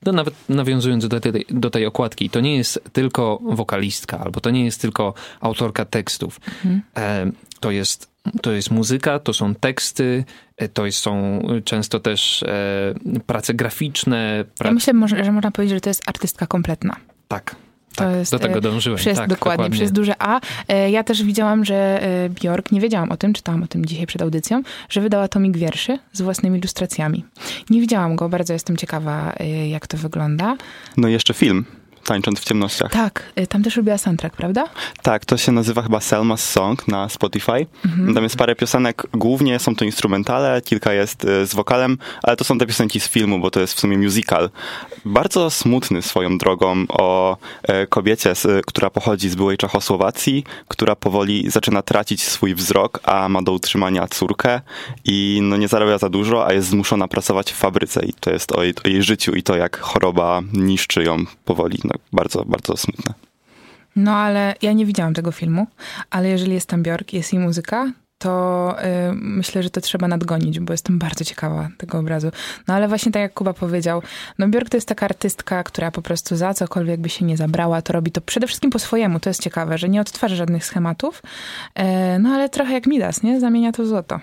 em, 0.09 0.15
no 0.15 0.23
nawet 0.23 0.33
nawiązując 0.49 1.07
do 1.07 1.19
tej, 1.19 1.45
do 1.49 1.69
tej 1.69 1.85
okładki, 1.85 2.29
to 2.29 2.39
nie 2.39 2.55
jest 2.57 2.81
tylko 2.93 3.39
wokalistka, 3.43 4.19
albo 4.19 4.39
to 4.39 4.49
nie 4.49 4.65
jest 4.65 4.81
tylko 4.81 5.13
autorka 5.41 5.85
tekstów. 5.85 6.39
E, 6.97 7.31
To 7.59 7.71
jest, 7.71 8.09
to 8.41 8.51
jest 8.51 8.71
muzyka, 8.71 9.19
to 9.19 9.33
są 9.33 9.55
teksty, 9.55 10.25
e, 10.57 10.69
to 10.69 10.91
są 10.91 11.41
często 11.65 11.99
też 11.99 12.43
e, 12.43 12.93
prace 13.25 13.53
graficzne. 13.53 14.35
Ja 14.37 14.43
Pra... 14.57 14.71
myślę, 14.71 14.93
że 15.23 15.31
można 15.31 15.51
powiedzieć, 15.51 15.75
że 15.77 15.81
to 15.81 15.89
jest 15.89 16.03
artystka 16.09 16.47
kompletna. 16.47 16.95
Tak, 17.27 17.55
To 17.95 18.03
tak 18.03 18.15
jest, 18.15 18.31
do 18.31 18.39
tego 18.39 18.57
e, 18.57 18.61
dążyłem. 18.61 18.97
Przez, 18.99 19.17
tak, 19.17 19.29
dokładnie, 19.29 19.69
przez 19.69 19.91
duże 19.91 20.13
A. 20.19 20.41
E, 20.67 20.91
Ja 20.91 21.03
też 21.03 21.23
widziałam, 21.23 21.65
że 21.65 22.01
e, 22.03 22.29
Bjork, 22.29 22.71
nie 22.71 22.81
wiedziałam 22.81 23.11
o 23.11 23.17
tym, 23.17 23.33
czytałam 23.33 23.63
o 23.63 23.67
tym 23.67 23.85
dzisiaj 23.85 24.07
przed 24.07 24.21
audycją, 24.21 24.63
że 24.89 25.01
wydała 25.01 25.27
tomik 25.27 25.57
wierszy 25.57 25.99
z 26.13 26.21
własnymi 26.21 26.59
ilustracjami. 26.59 27.25
Nie 27.69 27.81
widziałam 27.81 28.15
go, 28.15 28.29
bardzo 28.29 28.53
jestem 28.53 28.77
ciekawa, 28.77 29.33
jak 29.69 29.87
to 29.87 29.97
wygląda. 29.97 30.57
No 30.97 31.07
i 31.07 31.11
jeszcze 31.11 31.33
film, 31.33 31.65
Tańcząc 32.05 32.39
w 32.39 32.43
ciemnościach. 32.43 32.91
Tak, 32.91 33.31
e, 33.35 33.47
tam 33.47 33.63
też 33.63 33.75
robiła 33.75 33.97
soundtrack, 33.97 34.35
prawda? 34.35 34.63
Tak, 35.01 35.25
to 35.25 35.37
się 35.37 35.51
nazywa 35.51 35.81
chyba 35.81 35.97
Selma's 35.97 36.37
Song 36.37 36.87
na 36.87 37.09
Spotify. 37.09 37.65
Tam 38.13 38.23
jest 38.23 38.37
parę 38.37 38.55
piosenek, 38.55 39.03
głównie 39.13 39.59
są 39.59 39.75
to 39.75 39.85
instrumentale, 39.85 40.61
kilka 40.61 40.93
jest 40.93 41.25
y, 41.25 41.45
z 41.45 41.55
wokalem, 41.55 41.97
ale 42.23 42.37
to 42.37 42.43
są 42.43 42.57
te 42.57 42.65
piosenki 42.65 42.99
z 42.99 43.07
filmu, 43.07 43.39
bo 43.39 43.51
to 43.51 43.59
jest 43.59 43.73
w 43.73 43.79
sumie 43.79 43.97
musical. 43.97 44.49
Bardzo 45.05 45.49
smutny 45.49 46.01
swoją 46.01 46.37
drogą 46.37 46.85
o 46.89 47.37
e, 47.63 47.87
kobiecie, 47.87 48.33
która 48.67 48.89
pochodzi 48.89 49.29
z 49.29 49.35
byłej 49.35 49.57
Czechosłowacji, 49.57 50.43
która 50.67 50.95
powoli 50.95 51.51
zaczyna 51.51 51.81
tracić 51.81 52.23
swój 52.23 52.55
wzrok, 52.55 52.99
a 53.03 53.29
ma 53.29 53.41
do 53.41 53.51
utrzymania 53.51 54.07
córkę 54.07 54.61
i 55.05 55.39
no 55.43 55.57
nie 55.57 55.67
zarabia 55.67 55.97
za 55.97 56.09
dużo, 56.09 56.47
a 56.47 56.53
jest 56.53 56.67
zmuszona 56.67 57.07
pracować 57.07 57.51
w 57.51 57.55
fabryce 57.55 58.05
i 58.05 58.13
to 58.13 58.31
jest 58.31 58.51
o 58.51 58.63
jej, 58.63 58.73
o 58.85 58.87
jej 58.87 59.03
życiu 59.03 59.31
i 59.31 59.43
to 59.43 59.55
jak 59.55 59.79
choroba 59.79 60.41
niszczy 60.53 61.03
ją 61.03 61.17
powoli. 61.45 61.79
No, 61.83 61.94
bardzo, 62.13 62.45
bardzo 62.45 62.77
smutne. 62.77 63.13
No 63.95 64.11
ale 64.11 64.55
ja 64.61 64.73
nie 64.73 64.85
widziałam 64.85 65.13
tego 65.13 65.31
filmu, 65.31 65.67
ale 66.09 66.29
jeżeli 66.29 66.53
jest 66.53 66.69
tam 66.69 66.83
Bjork, 66.83 67.13
jest 67.13 67.33
jej 67.33 67.41
muzyka, 67.41 67.91
to 68.17 68.75
y, 68.79 69.13
myślę, 69.13 69.63
że 69.63 69.69
to 69.69 69.81
trzeba 69.81 70.07
nadgonić, 70.07 70.59
bo 70.59 70.73
jestem 70.73 70.99
bardzo 70.99 71.25
ciekawa 71.25 71.69
tego 71.77 71.99
obrazu. 71.99 72.31
No 72.67 72.73
ale 72.73 72.87
właśnie 72.87 73.11
tak 73.11 73.21
jak 73.21 73.33
Kuba 73.33 73.53
powiedział, 73.53 74.01
no 74.39 74.47
Björk 74.47 74.69
to 74.69 74.77
jest 74.77 74.87
taka 74.87 75.05
artystka, 75.05 75.63
która 75.63 75.91
po 75.91 76.01
prostu 76.01 76.35
za 76.35 76.53
cokolwiek 76.53 77.01
by 77.01 77.09
się 77.09 77.25
nie 77.25 77.37
zabrała, 77.37 77.81
to 77.81 77.93
robi 77.93 78.11
to 78.11 78.21
przede 78.21 78.47
wszystkim 78.47 78.71
po 78.71 78.79
swojemu. 78.79 79.19
To 79.19 79.29
jest 79.29 79.41
ciekawe, 79.41 79.77
że 79.77 79.89
nie 79.89 80.01
odtwarza 80.01 80.35
żadnych 80.35 80.65
schematów, 80.65 81.21
y, 81.79 82.19
no 82.19 82.29
ale 82.29 82.49
trochę 82.49 82.73
jak 82.73 82.87
Midas, 82.87 83.23
nie? 83.23 83.39
Zamienia 83.39 83.71
to 83.71 83.83
w 83.83 83.87
złoto. 83.87 84.19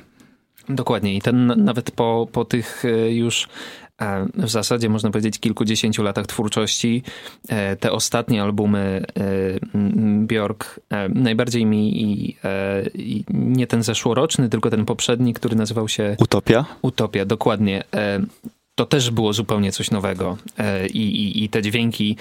Dokładnie. 0.68 1.14
I 1.14 1.20
ten 1.20 1.64
nawet 1.64 1.90
po, 1.90 2.28
po 2.32 2.44
tych 2.44 2.84
e, 2.84 3.12
już 3.12 3.48
w 4.34 4.49
zasadzie 4.50 4.88
można 4.88 5.11
powiedzieć 5.11 5.38
kilkudziesięciu 5.38 6.02
latach 6.02 6.26
twórczości, 6.26 7.02
e, 7.49 7.76
te 7.76 7.92
ostatnie 7.92 8.42
albumy 8.42 9.04
Björk 10.26 10.80
najbardziej 11.08 11.66
mi 11.66 12.02
i, 12.02 12.37
i 12.94 13.25
nie 13.28 13.66
ten 13.66 13.82
zeszłoroczny, 13.82 14.49
tylko 14.49 14.70
ten 14.70 14.84
poprzedni, 14.84 15.34
który 15.34 15.56
nazywał 15.56 15.88
się 15.88 16.16
Utopia. 16.18 16.64
Utopia, 16.82 17.25
dokładnie 17.25 17.84
to 18.74 18.86
też 18.86 19.10
było 19.10 19.32
zupełnie 19.32 19.72
coś 19.72 19.90
nowego. 19.90 20.36
I, 20.92 20.98
i, 20.98 21.44
i 21.44 21.48
te 21.48 21.62
dźwięki 21.62 22.16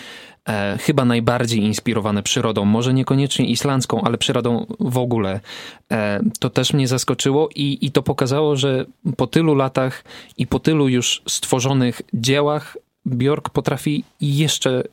e, 0.50 0.78
chyba 0.82 1.06
najbardziej 1.06 1.60
inspirowane 1.60 2.24
przyrodą, 2.24 2.66
może 2.66 2.94
niekoniecznie 2.94 3.46
islandzką, 3.46 4.02
ale 4.02 4.18
przyrodą 4.18 4.66
w 4.80 4.98
ogóle. 4.98 5.40
E, 5.92 6.20
to 6.40 6.50
też 6.50 6.74
mnie 6.74 6.88
zaskoczyło 6.88 7.50
i, 7.56 7.78
i 7.82 7.92
to 7.92 8.04
pokazało, 8.04 8.56
że 8.56 8.86
po 9.18 9.28
tylu 9.28 9.56
latach 9.56 10.04
i 10.38 10.48
po 10.48 10.60
tylu 10.60 10.88
już 10.88 11.22
stworzonych 11.28 12.02
dziełach 12.14 12.78
Björk 13.06 13.50
potrafi 13.50 14.04
jeszcze 14.22 14.84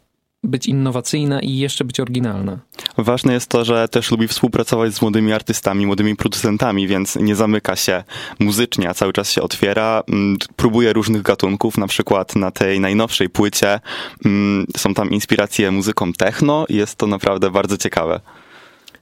być 0.45 0.66
innowacyjna 0.66 1.40
i 1.40 1.57
jeszcze 1.57 1.85
być 1.85 2.00
oryginalna. 2.00 2.59
Ważne 2.99 3.33
jest 3.33 3.50
to, 3.50 3.64
że 3.64 3.88
też 3.88 4.11
lubi 4.11 4.28
współpracować 4.28 4.95
z 4.95 5.02
młodymi 5.02 5.33
artystami, 5.33 5.87
młodymi 5.87 6.16
producentami, 6.16 6.88
więc 6.88 7.16
nie 7.16 7.37
zamyka 7.37 7.76
się 7.76 8.04
muzycznie, 8.38 8.88
a 8.88 8.95
cały 8.95 9.12
czas 9.12 9.30
się 9.30 9.42
otwiera. 9.42 10.02
Mm, 10.09 10.37
próbuje 10.57 10.92
różnych 10.92 11.23
gatunków, 11.23 11.78
na 11.78 11.87
przykład 11.87 12.37
na 12.37 12.50
tej 12.50 12.80
najnowszej 12.80 13.28
płycie 13.28 13.80
mm, 14.25 14.66
są 14.76 14.95
tam 14.95 15.11
inspiracje 15.11 15.71
muzyką 15.71 16.12
techno 16.12 16.66
i 16.68 16.76
jest 16.76 16.97
to 16.97 17.07
naprawdę 17.07 17.50
bardzo 17.50 17.76
ciekawe. 17.76 18.21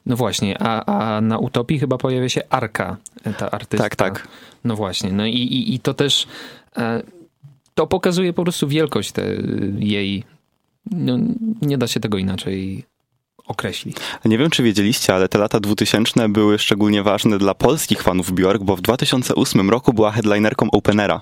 No 0.07 0.16
właśnie, 0.16 0.62
a, 0.62 0.85
a 0.85 1.21
na 1.21 1.38
Utopii 1.38 1.78
chyba 1.78 1.99
pojawia 1.99 2.28
się 2.28 2.43
Arka, 2.50 2.97
ta 3.38 3.50
artystka. 3.50 3.88
Tak, 3.88 3.97
tak. 3.97 4.28
No 4.64 4.76
właśnie, 4.76 5.12
no 5.12 5.26
i, 5.26 5.31
i, 5.31 5.75
i 5.75 5.81
to 5.81 5.95
też... 5.95 6.26
E, 6.76 7.02
to 7.75 7.87
pokazuje 7.87 8.33
po 8.33 8.43
prostu 8.43 8.69
wielkość 8.69 9.12
te, 9.12 9.23
jej 9.78 10.25
no, 10.90 11.19
nie 11.62 11.78
da 11.78 11.87
się 11.87 12.00
tego 12.00 12.19
inaczej 12.19 12.85
określić. 13.47 13.97
Nie 14.25 14.38
wiem, 14.38 14.50
czy 14.50 14.62
wiedzieliście, 14.62 15.14
ale 15.14 15.28
te 15.28 15.38
lata 15.38 15.61
2000 15.61 16.28
były 16.28 16.59
szczególnie 16.59 17.02
ważne 17.02 17.38
dla 17.38 17.55
polskich 17.55 18.02
fanów 18.02 18.33
Björk, 18.33 18.62
bo 18.62 18.76
w 18.76 18.81
2008 18.81 19.71
roku 19.71 19.93
była 19.93 20.12
headlinerką 20.12 20.71
Openera. 20.71 21.21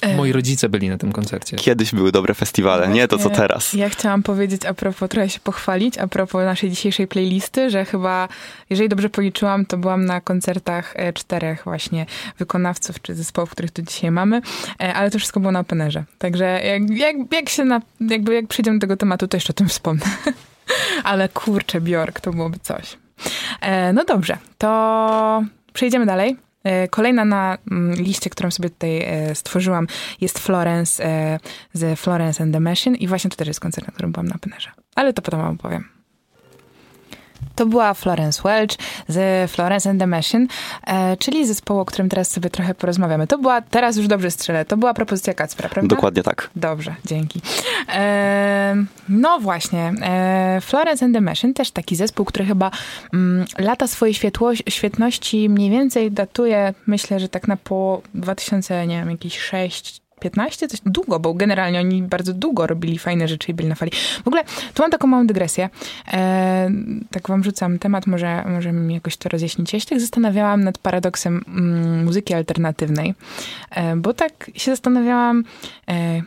E, 0.00 0.16
Moi 0.16 0.32
rodzice 0.32 0.68
byli 0.68 0.88
na 0.88 0.98
tym 0.98 1.12
koncercie. 1.12 1.56
Kiedyś 1.56 1.92
były 1.92 2.12
dobre 2.12 2.34
festiwale, 2.34 2.88
nie 2.88 3.08
to 3.08 3.18
co 3.18 3.30
teraz. 3.30 3.72
Ja 3.72 3.88
chciałam 3.88 4.22
powiedzieć 4.22 4.64
a 4.64 4.74
propos, 4.74 5.10
trochę 5.10 5.28
się 5.28 5.40
pochwalić, 5.40 5.98
a 5.98 6.06
propos 6.06 6.44
naszej 6.44 6.70
dzisiejszej 6.70 7.06
playlisty, 7.06 7.70
że 7.70 7.84
chyba, 7.84 8.28
jeżeli 8.70 8.88
dobrze 8.88 9.10
policzyłam, 9.10 9.66
to 9.66 9.78
byłam 9.78 10.04
na 10.04 10.20
koncertach 10.20 10.92
e, 10.96 11.12
czterech 11.12 11.64
właśnie 11.64 12.06
wykonawców 12.38 13.02
czy 13.02 13.14
zespołów, 13.14 13.50
których 13.50 13.70
tu 13.70 13.82
dzisiaj 13.82 14.10
mamy, 14.10 14.40
e, 14.80 14.94
ale 14.94 15.10
to 15.10 15.18
wszystko 15.18 15.40
było 15.40 15.52
na 15.52 15.60
Openerze. 15.60 16.04
Także 16.18 16.44
jak, 16.44 16.90
jak, 16.90 17.16
jak 17.32 17.48
się 17.48 17.64
na, 17.64 17.80
jakby 18.00 18.34
jak 18.34 18.46
przejdziemy 18.46 18.78
do 18.78 18.80
tego 18.80 18.96
tematu, 18.96 19.28
to 19.28 19.36
jeszcze 19.36 19.50
o 19.52 19.54
tym 19.54 19.68
wspomnę. 19.68 20.06
ale 21.04 21.28
kurczę, 21.28 21.80
Bjork, 21.80 22.20
to 22.20 22.32
byłoby 22.32 22.58
coś. 22.62 22.96
No 23.94 24.04
dobrze, 24.04 24.38
to 24.58 25.42
przejdziemy 25.72 26.06
dalej. 26.06 26.45
E, 26.66 26.88
kolejna 26.88 27.24
na 27.24 27.58
mm, 27.70 27.94
liście, 27.94 28.30
którą 28.30 28.50
sobie 28.50 28.70
tutaj 28.70 29.02
e, 29.02 29.34
stworzyłam, 29.34 29.86
jest 30.20 30.38
Florence 30.38 31.04
e, 31.04 31.38
z 31.72 32.00
Florence 32.00 32.42
and 32.42 32.52
the 32.52 32.60
Machine 32.60 32.96
i 32.96 33.08
właśnie 33.08 33.30
to 33.30 33.36
też 33.36 33.48
jest 33.48 33.60
koncert, 33.60 33.86
na 33.86 33.92
którym 33.92 34.12
byłam 34.12 34.28
na 34.28 34.38
Penerze. 34.38 34.70
Ale 34.94 35.12
to 35.12 35.22
potem 35.22 35.40
wam 35.40 35.54
opowiem. 35.54 35.95
To 37.56 37.66
była 37.66 37.94
Florence 37.94 38.42
Welch 38.42 38.70
z 39.08 39.50
Florence 39.50 39.90
and 39.90 40.00
the 40.00 40.06
Machine, 40.06 40.46
e, 40.86 41.16
czyli 41.16 41.46
zespołu, 41.46 41.80
o 41.80 41.84
którym 41.84 42.08
teraz 42.08 42.30
sobie 42.30 42.50
trochę 42.50 42.74
porozmawiamy. 42.74 43.26
To 43.26 43.38
była, 43.38 43.60
teraz 43.60 43.96
już 43.96 44.06
dobrze 44.06 44.30
strzelę, 44.30 44.64
to 44.64 44.76
była 44.76 44.94
propozycja 44.94 45.34
Kacpra, 45.34 45.68
prawda? 45.68 45.96
Dokładnie 45.96 46.22
tak. 46.22 46.50
Dobrze, 46.56 46.94
dzięki. 47.04 47.40
E, 47.88 48.84
no 49.08 49.40
właśnie, 49.40 49.92
e, 50.02 50.60
Florence 50.60 51.04
and 51.04 51.14
the 51.14 51.20
Machine, 51.20 51.54
też 51.54 51.70
taki 51.70 51.96
zespół, 51.96 52.26
który 52.26 52.44
chyba 52.44 52.70
mm, 53.14 53.46
lata 53.58 53.86
swojej 53.86 54.14
świetło, 54.14 54.50
świetności 54.68 55.48
mniej 55.48 55.70
więcej 55.70 56.12
datuje, 56.12 56.74
myślę, 56.86 57.20
że 57.20 57.28
tak 57.28 57.48
na 57.48 57.56
po 57.56 58.02
2000, 58.14 58.86
nie 58.86 58.98
wiem, 58.98 59.10
jakieś 59.10 59.38
6 59.38 60.05
15? 60.20 60.68
Coś 60.68 60.80
długo, 60.86 61.20
bo 61.20 61.34
generalnie 61.34 61.80
oni 61.80 62.02
bardzo 62.02 62.32
długo 62.32 62.66
robili 62.66 62.98
fajne 62.98 63.28
rzeczy 63.28 63.50
i 63.50 63.54
byli 63.54 63.68
na 63.68 63.74
fali. 63.74 63.90
W 64.24 64.28
ogóle, 64.28 64.44
tu 64.74 64.82
mam 64.82 64.90
taką 64.90 65.06
małą 65.06 65.26
dygresję. 65.26 65.70
E, 66.12 66.70
tak 67.10 67.28
wam 67.28 67.44
rzucam 67.44 67.78
temat, 67.78 68.06
może, 68.06 68.44
może 68.48 68.72
mi 68.72 68.94
jakoś 68.94 69.16
to 69.16 69.28
rozjaśnicie. 69.28 69.76
Ja 69.76 69.80
się 69.80 69.86
tak 69.86 70.00
zastanawiałam 70.00 70.64
nad 70.64 70.78
paradoksem 70.78 71.44
mm, 71.48 72.04
muzyki 72.04 72.34
alternatywnej, 72.34 73.14
e, 73.70 73.96
bo 73.96 74.14
tak 74.14 74.50
się 74.54 74.70
zastanawiałam... 74.70 75.44
E, 75.88 76.22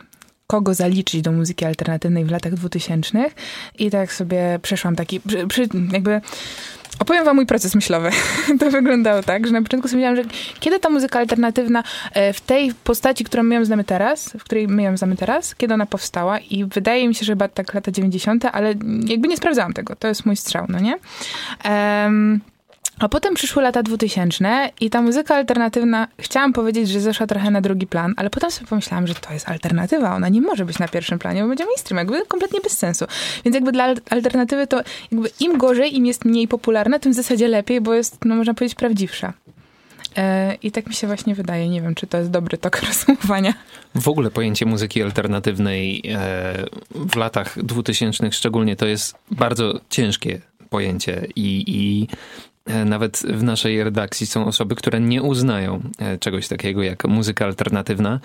kogo 0.46 0.74
zaliczyć 0.74 1.22
do 1.22 1.32
muzyki 1.32 1.64
alternatywnej 1.64 2.24
w 2.24 2.30
latach 2.30 2.54
2000 2.54 3.30
i 3.78 3.90
tak 3.90 4.12
sobie 4.12 4.58
przeszłam 4.62 4.96
taki, 4.96 5.20
przy, 5.20 5.46
przy, 5.46 5.68
jakby 5.92 6.20
Opowiem 7.00 7.24
wam 7.24 7.36
mój 7.36 7.46
proces 7.46 7.74
myślowy. 7.74 8.10
to 8.60 8.70
wyglądało 8.70 9.22
tak, 9.22 9.46
że 9.46 9.52
na 9.52 9.62
początku 9.62 9.88
sobie 9.88 10.10
myślałam, 10.10 10.16
że 10.16 10.34
kiedy 10.60 10.78
ta 10.78 10.90
muzyka 10.90 11.18
alternatywna 11.18 11.82
e, 12.12 12.32
w 12.32 12.40
tej 12.40 12.72
postaci, 12.84 13.24
którą 13.24 13.42
my 13.42 13.54
ją 13.54 13.64
znamy 13.64 13.84
teraz, 13.84 14.28
w 14.38 14.44
której 14.44 14.68
my 14.68 14.82
ją 14.82 14.96
znamy 14.96 15.16
teraz, 15.16 15.54
kiedy 15.54 15.74
ona 15.74 15.86
powstała 15.86 16.38
i 16.38 16.64
wydaje 16.64 17.08
mi 17.08 17.14
się, 17.14 17.24
że 17.24 17.32
chyba 17.32 17.48
tak 17.48 17.74
lata 17.74 17.90
90., 17.90 18.44
ale 18.52 18.74
jakby 19.06 19.28
nie 19.28 19.36
sprawdzałam 19.36 19.72
tego. 19.72 19.96
To 19.96 20.08
jest 20.08 20.26
mój 20.26 20.36
strzał, 20.36 20.66
no 20.68 20.78
nie? 20.80 20.94
Um, 21.64 22.40
a 23.00 23.08
potem 23.08 23.34
przyszły 23.34 23.62
lata 23.62 23.82
2000 23.82 24.70
i 24.80 24.90
ta 24.90 25.02
muzyka 25.02 25.34
alternatywna, 25.34 26.08
chciałam 26.18 26.52
powiedzieć, 26.52 26.88
że 26.88 27.00
zeszła 27.00 27.26
trochę 27.26 27.50
na 27.50 27.60
drugi 27.60 27.86
plan, 27.86 28.14
ale 28.16 28.30
potem 28.30 28.50
sobie 28.50 28.66
pomyślałam, 28.66 29.06
że 29.06 29.14
to 29.14 29.32
jest 29.32 29.48
alternatywa, 29.48 30.14
ona 30.14 30.28
nie 30.28 30.40
może 30.40 30.64
być 30.64 30.78
na 30.78 30.88
pierwszym 30.88 31.18
planie, 31.18 31.42
bo 31.42 31.48
będzie 31.48 31.64
mainstream, 31.64 31.98
jakby 31.98 32.26
kompletnie 32.26 32.60
bez 32.60 32.78
sensu. 32.78 33.04
Więc 33.44 33.54
jakby 33.54 33.72
dla 33.72 33.94
alternatywy 34.10 34.66
to 34.66 34.80
jakby 35.12 35.30
im 35.40 35.58
gorzej, 35.58 35.96
im 35.96 36.06
jest 36.06 36.24
mniej 36.24 36.48
popularna, 36.48 36.98
tym 36.98 37.12
w 37.12 37.14
zasadzie 37.14 37.48
lepiej, 37.48 37.80
bo 37.80 37.94
jest, 37.94 38.24
no 38.24 38.34
można 38.34 38.54
powiedzieć, 38.54 38.78
prawdziwsza. 38.78 39.32
E, 40.16 40.54
I 40.62 40.72
tak 40.72 40.86
mi 40.86 40.94
się 40.94 41.06
właśnie 41.06 41.34
wydaje. 41.34 41.68
Nie 41.68 41.82
wiem, 41.82 41.94
czy 41.94 42.06
to 42.06 42.18
jest 42.18 42.30
dobry 42.30 42.58
tok 42.58 42.80
rozumowania. 42.86 43.54
W 43.94 44.08
ogóle 44.08 44.30
pojęcie 44.30 44.66
muzyki 44.66 45.02
alternatywnej 45.02 46.02
e, 46.08 46.64
w 46.94 47.16
latach 47.16 47.64
2000 47.64 48.32
szczególnie 48.32 48.76
to 48.76 48.86
jest 48.86 49.14
bardzo 49.30 49.80
ciężkie 49.90 50.40
pojęcie 50.70 51.26
i, 51.36 51.64
i 51.66 52.08
nawet 52.84 53.18
w 53.18 53.42
naszej 53.42 53.84
redakcji 53.84 54.26
są 54.26 54.46
osoby, 54.46 54.74
które 54.74 55.00
nie 55.00 55.22
uznają 55.22 55.80
e, 55.98 56.18
czegoś 56.18 56.48
takiego 56.48 56.82
jak 56.82 57.04
muzyka 57.04 57.44
alternatywna. 57.44 58.20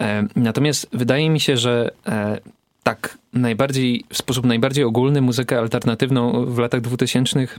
E, 0.00 0.26
natomiast 0.36 0.88
wydaje 0.92 1.30
mi 1.30 1.40
się, 1.40 1.56
że 1.56 1.90
tak 2.82 3.18
najbardziej, 3.32 4.04
w 4.10 4.16
sposób 4.16 4.46
najbardziej 4.46 4.84
ogólny 4.84 5.20
muzykę 5.20 5.58
alternatywną 5.58 6.44
w 6.44 6.58
latach 6.58 6.80
dwutysięcznych 6.80 7.58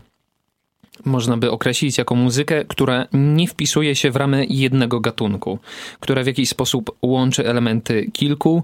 można 1.06 1.38
by 1.38 1.52
określić 1.52 1.98
jako 1.98 2.16
muzykę, 2.16 2.66
która 2.66 3.08
nie 3.14 3.48
wpisuje 3.48 3.96
się 3.96 4.12
w 4.12 4.16
ramy 4.16 4.46
jednego 4.50 5.00
gatunku, 5.00 5.60
która 6.00 6.24
w 6.24 6.28
jakiś 6.28 6.50
sposób 6.50 6.96
łączy 7.02 7.48
elementy 7.48 8.12
kilku 8.14 8.64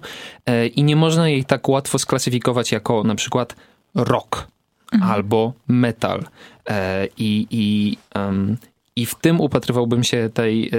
i 0.76 0.84
nie 0.84 0.96
można 0.96 1.30
jej 1.30 1.46
tak 1.46 1.70
łatwo 1.70 2.00
sklasyfikować 2.00 2.72
jako 2.72 3.04
na 3.04 3.16
przykład 3.16 3.56
rock 3.96 4.48
mhm. 4.96 5.12
albo 5.12 5.54
metal. 5.68 6.24
E, 6.70 7.08
I, 7.18 7.48
i, 7.52 7.98
um, 8.16 8.58
I 8.96 9.06
w 9.06 9.16
tym 9.16 9.42
upatrywałbym 9.42 10.04
się 10.04 10.30
tej, 10.34 10.68
e, 10.68 10.70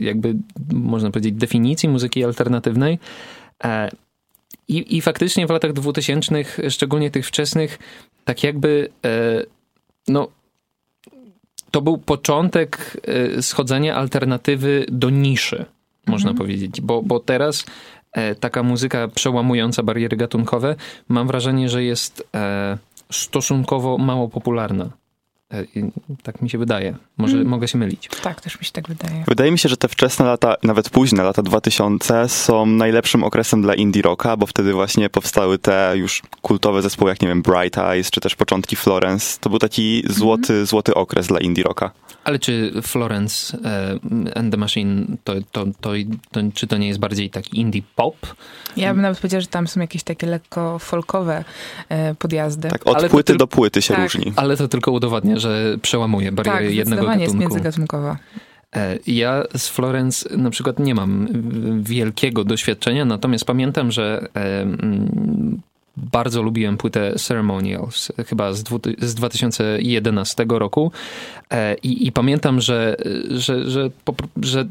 jakby 0.00 0.34
można 0.72 1.10
powiedzieć, 1.10 1.34
definicji 1.34 1.88
muzyki 1.88 2.24
alternatywnej. 2.24 2.98
E, 3.64 3.90
I, 4.68 4.96
I 4.96 5.00
faktycznie 5.00 5.46
w 5.46 5.50
latach 5.50 5.72
dwutysięcznych, 5.72 6.58
szczególnie 6.68 7.10
tych 7.10 7.26
wczesnych, 7.26 7.78
tak 8.24 8.44
jakby 8.44 8.88
no, 10.08 10.28
to 11.70 11.82
był 11.82 11.98
początek 11.98 12.96
schodzenia 13.40 13.96
alternatywy 13.96 14.86
do 14.88 15.10
niszy, 15.10 15.64
można 16.06 16.30
mhm. 16.30 16.36
powiedzieć, 16.36 16.80
bo, 16.80 17.02
bo 17.02 17.20
teraz 17.20 17.64
taka 18.40 18.62
muzyka 18.62 19.08
przełamująca 19.08 19.82
bariery 19.82 20.16
gatunkowe, 20.16 20.76
mam 21.08 21.26
wrażenie, 21.26 21.68
że 21.68 21.84
jest 21.84 22.28
stosunkowo 23.10 23.98
mało 23.98 24.28
popularna. 24.28 24.90
E, 25.52 25.64
tak 26.22 26.42
mi 26.42 26.50
się 26.50 26.58
wydaje. 26.58 26.96
Może 27.16 27.32
hmm. 27.32 27.48
mogę 27.48 27.68
się 27.68 27.78
mylić. 27.78 28.08
Tak, 28.22 28.40
też 28.40 28.60
mi 28.60 28.64
się 28.64 28.72
tak 28.72 28.88
wydaje. 28.88 29.24
Wydaje 29.28 29.50
mi 29.50 29.58
się, 29.58 29.68
że 29.68 29.76
te 29.76 29.88
wczesne 29.88 30.24
lata, 30.24 30.56
nawet 30.62 30.90
późne 30.90 31.22
lata 31.22 31.42
2000 31.42 32.28
są 32.28 32.66
najlepszym 32.66 33.24
okresem 33.24 33.62
dla 33.62 33.74
indie 33.74 34.02
rocka, 34.02 34.36
bo 34.36 34.46
wtedy 34.46 34.72
właśnie 34.72 35.10
powstały 35.10 35.58
te 35.58 35.92
już 35.96 36.22
kultowe 36.42 36.82
zespoły, 36.82 37.10
jak 37.10 37.22
nie 37.22 37.28
wiem, 37.28 37.42
Bright 37.42 37.78
Eyes, 37.78 38.10
czy 38.10 38.20
też 38.20 38.34
początki 38.34 38.76
Florence. 38.76 39.38
To 39.40 39.50
był 39.50 39.58
taki 39.58 40.02
złoty, 40.08 40.46
hmm. 40.46 40.66
złoty 40.66 40.94
okres 40.94 41.26
dla 41.26 41.40
indie 41.40 41.64
rocka. 41.64 41.90
Ale 42.24 42.38
czy 42.38 42.72
Florence 42.82 43.58
e, 43.64 43.98
and 44.38 44.50
the 44.50 44.56
Machine, 44.56 45.16
to, 45.24 45.34
to, 45.52 45.64
to, 45.80 45.90
to, 46.30 46.40
czy 46.54 46.66
to 46.66 46.76
nie 46.76 46.88
jest 46.88 47.00
bardziej 47.00 47.30
taki 47.30 47.60
indie 47.60 47.82
pop? 47.96 48.16
Ja 48.76 48.94
bym 48.94 49.02
nawet 49.02 49.18
powiedziała, 49.18 49.40
że 49.40 49.46
tam 49.46 49.66
są 49.66 49.80
jakieś 49.80 50.02
takie 50.02 50.26
lekko 50.26 50.78
folkowe 50.78 51.44
e, 51.88 52.14
podjazdy. 52.14 52.68
Tak, 52.68 52.86
od 52.86 52.96
Ale 52.96 53.08
płyty 53.08 53.32
tyl- 53.32 53.36
do 53.38 53.46
płyty 53.46 53.82
się 53.82 53.94
Tak. 53.94 54.02
różni. 54.02 54.32
Ale 54.36 54.56
to 54.56 54.68
tylko 54.68 54.92
udowadnia, 54.92 55.38
że 55.38 55.76
przełamuje 55.82 56.32
bariery 56.32 56.58
tak, 56.58 56.64
jednego 56.74 56.86
zdecydowanie 56.86 57.22
jest 57.22 57.34
gatunku. 57.34 57.54
międzygatunkowa. 57.54 58.16
E, 58.76 58.98
Ja 59.06 59.42
z 59.56 59.68
Florence 59.68 60.36
na 60.36 60.50
przykład 60.50 60.78
nie 60.78 60.94
mam 60.94 61.28
wielkiego 61.82 62.44
doświadczenia, 62.44 63.04
natomiast 63.04 63.44
pamiętam, 63.44 63.92
że 63.92 64.28
mm, 64.34 65.60
bardzo 66.12 66.42
lubiłem 66.42 66.76
płytę 66.76 67.14
Ceremonials, 67.18 68.12
chyba 68.26 68.52
z, 68.52 68.62
dwu, 68.62 68.80
z 68.98 69.14
2011 69.14 70.46
roku 70.48 70.92
E, 71.50 71.74
i, 71.74 72.06
i 72.06 72.12
pamiętam, 72.12 72.60
że, 72.60 72.96
że, 73.30 73.70
że, 73.70 73.90
że 74.42 74.66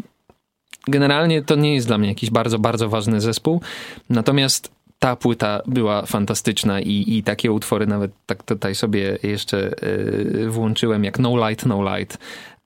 generalnie 0.88 1.42
to 1.42 1.56
nie 1.56 1.76
jest 1.76 1.88
dla 1.88 1.98
mnie 1.98 2.10
jakiś 2.10 2.30
bardzo, 2.30 2.60
bardzo 2.60 2.90
ważny 2.90 3.22
zespół, 3.22 3.62
natomiast 4.10 4.72
ta 5.00 5.16
płyta 5.16 5.62
była 5.68 6.06
fantastyczna 6.06 6.82
i, 6.82 7.06
i 7.08 7.24
takie 7.24 7.52
utwory 7.52 7.88
nawet 7.88 8.12
tak 8.26 8.44
tutaj 8.44 8.76
sobie 8.76 9.18
jeszcze 9.24 9.72
e, 10.46 10.50
włączyłem, 10.50 11.04
jak 11.04 11.20
No 11.20 11.50
Light, 11.50 11.66
No 11.66 11.98
Light. 11.98 12.18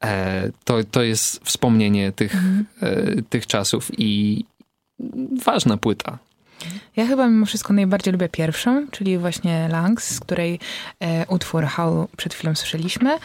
E, 0.04 0.52
to, 0.64 0.78
to 0.92 1.04
jest 1.04 1.46
wspomnienie 1.46 2.12
tych, 2.12 2.36
e, 2.82 3.22
tych 3.30 3.48
czasów 3.48 3.92
i 3.98 4.44
ważna 5.46 5.78
płyta. 5.78 6.18
Ja 6.96 7.06
chyba 7.08 7.28
mimo 7.28 7.46
wszystko 7.46 7.74
najbardziej 7.74 8.12
lubię 8.12 8.30
pierwszą, 8.30 8.88
czyli 8.92 9.18
właśnie 9.18 9.68
Langs, 9.72 10.16
z 10.16 10.20
której 10.20 10.60
e, 11.00 11.26
utwór 11.28 11.66
How 11.66 12.08
przed 12.18 12.34
chwilą 12.34 12.56
słyszeliśmy. 12.56 13.18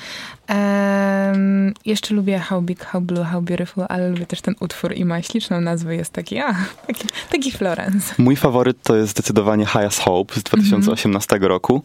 Em, 0.46 1.74
jeszcze 1.84 2.14
lubię 2.14 2.38
How 2.38 2.62
Big, 2.62 2.84
How 2.84 3.00
Blue, 3.00 3.24
How 3.24 3.42
Beautiful, 3.42 3.84
ale 3.88 4.08
lubię 4.08 4.26
też 4.26 4.40
ten 4.40 4.54
utwór 4.60 4.94
i 4.96 5.04
ma 5.04 5.22
śliczną 5.22 5.60
nazwę. 5.60 5.96
Jest 5.96 6.12
taki, 6.12 6.38
a, 6.38 6.54
taki, 6.86 7.08
taki 7.30 7.52
Florence. 7.52 8.14
Mój 8.18 8.36
faworyt 8.36 8.82
to 8.82 8.96
jest 8.96 9.10
zdecydowanie 9.10 9.66
Highest 9.66 10.00
Hope 10.00 10.34
z 10.34 10.42
2018 10.42 11.38
roku, 11.40 11.82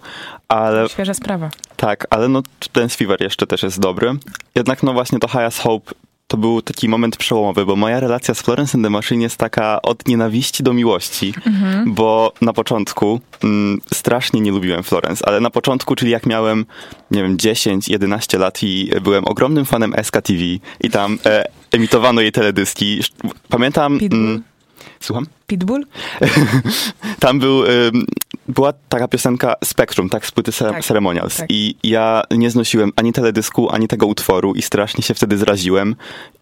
ale 0.47 0.89
Świeża 0.89 1.13
sprawa. 1.13 1.49
tak, 1.75 2.07
ale 2.09 2.27
no 2.27 2.41
Dance 2.73 2.97
Fever 2.97 3.21
jeszcze 3.21 3.47
też 3.47 3.63
jest 3.63 3.79
dobry. 3.79 4.13
Jednak 4.55 4.83
no 4.83 4.93
właśnie 4.93 5.19
to 5.19 5.27
Highest 5.27 5.59
Hope 5.59 5.91
to 6.27 6.37
był 6.37 6.61
taki 6.61 6.89
moment 6.89 7.17
przełomowy, 7.17 7.65
bo 7.65 7.75
moja 7.75 7.99
relacja 7.99 8.33
z 8.33 8.41
Florence 8.41 8.77
and 8.77 8.85
the 8.85 8.89
Machine 8.89 9.21
jest 9.21 9.37
taka 9.37 9.81
od 9.81 10.07
nienawiści 10.07 10.63
do 10.63 10.73
miłości, 10.73 11.33
bo 11.85 12.33
na 12.41 12.53
początku 12.53 13.19
mm, 13.43 13.81
strasznie 13.93 14.41
nie 14.41 14.51
lubiłem 14.51 14.83
Florence, 14.83 15.27
ale 15.27 15.39
na 15.39 15.49
początku, 15.49 15.95
czyli 15.95 16.11
jak 16.11 16.25
miałem, 16.25 16.65
nie 17.11 17.23
wiem, 17.23 17.37
10, 17.37 17.89
11 17.89 18.37
lat 18.37 18.63
i 18.63 18.91
byłem 19.01 19.25
ogromnym 19.25 19.65
fanem 19.65 19.93
SKTV 20.03 20.39
i 20.81 20.89
tam 20.91 21.19
e, 21.25 21.43
emitowano 21.71 22.21
jej 22.21 22.31
teledyski. 22.31 23.01
Pamiętam... 23.49 23.99
Mm, 24.11 24.43
słucham? 24.99 25.25
Pitbull? 25.47 25.85
Tam 27.19 27.39
był, 27.39 27.63
była 28.47 28.73
taka 28.89 29.07
piosenka 29.07 29.55
Spectrum, 29.63 30.09
tak, 30.09 30.25
z 30.25 30.31
płyty 30.31 30.51
Tak, 30.51 30.83
Ceremonials. 30.85 31.37
tak. 31.37 31.45
I 31.49 31.75
ja 31.83 32.23
nie 32.31 32.51
znosiłem 32.51 32.91
ani 32.95 33.13
teledysku, 33.13 33.69
ani 33.69 33.87
tego 33.87 34.07
utworu 34.07 34.53
i 34.53 34.61
strasznie 34.61 35.03
się 35.03 35.13
wtedy 35.13 35.37
zraziłem. 35.37 35.95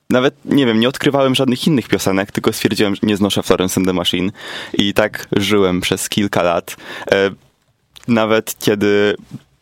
Nawet, 0.10 0.36
nie 0.46 0.66
wiem, 0.66 0.80
nie 0.80 0.90
odkrywałem 0.90 1.36
żadnych 1.36 1.68
innych 1.68 1.88
piosenek, 1.88 2.32
tylko 2.32 2.54
stwierdziłem, 2.54 2.96
że 2.96 3.02
nie 3.04 3.18
znoszę 3.18 3.44
Florence 3.44 3.80
and 3.80 3.88
the 3.88 3.94
Machine. 3.94 4.32
I 4.74 4.94
tak 4.94 5.28
żyłem 5.32 5.82
przez 5.82 6.10
kilka 6.10 6.44
lat. 6.44 6.76
E, 7.12 7.32
nawet 8.08 8.56
kiedy 8.60 9.16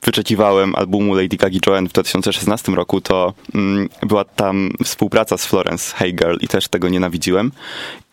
wyczekiwałem 0.06 0.76
albumu 0.76 1.16
Lady 1.16 1.38
Gaga 1.38 1.58
Joanne 1.68 1.90
w 1.90 1.94
2016 1.94 2.72
roku, 2.72 3.02
to 3.02 3.34
mm, 3.56 3.90
była 4.02 4.24
tam 4.24 4.72
współpraca 4.84 5.38
z 5.38 5.46
Florence 5.46 5.96
Hey 5.96 6.12
Girl 6.12 6.36
i 6.42 6.48
też 6.48 6.68
tego 6.68 6.90
nienawidziłem. 6.90 7.52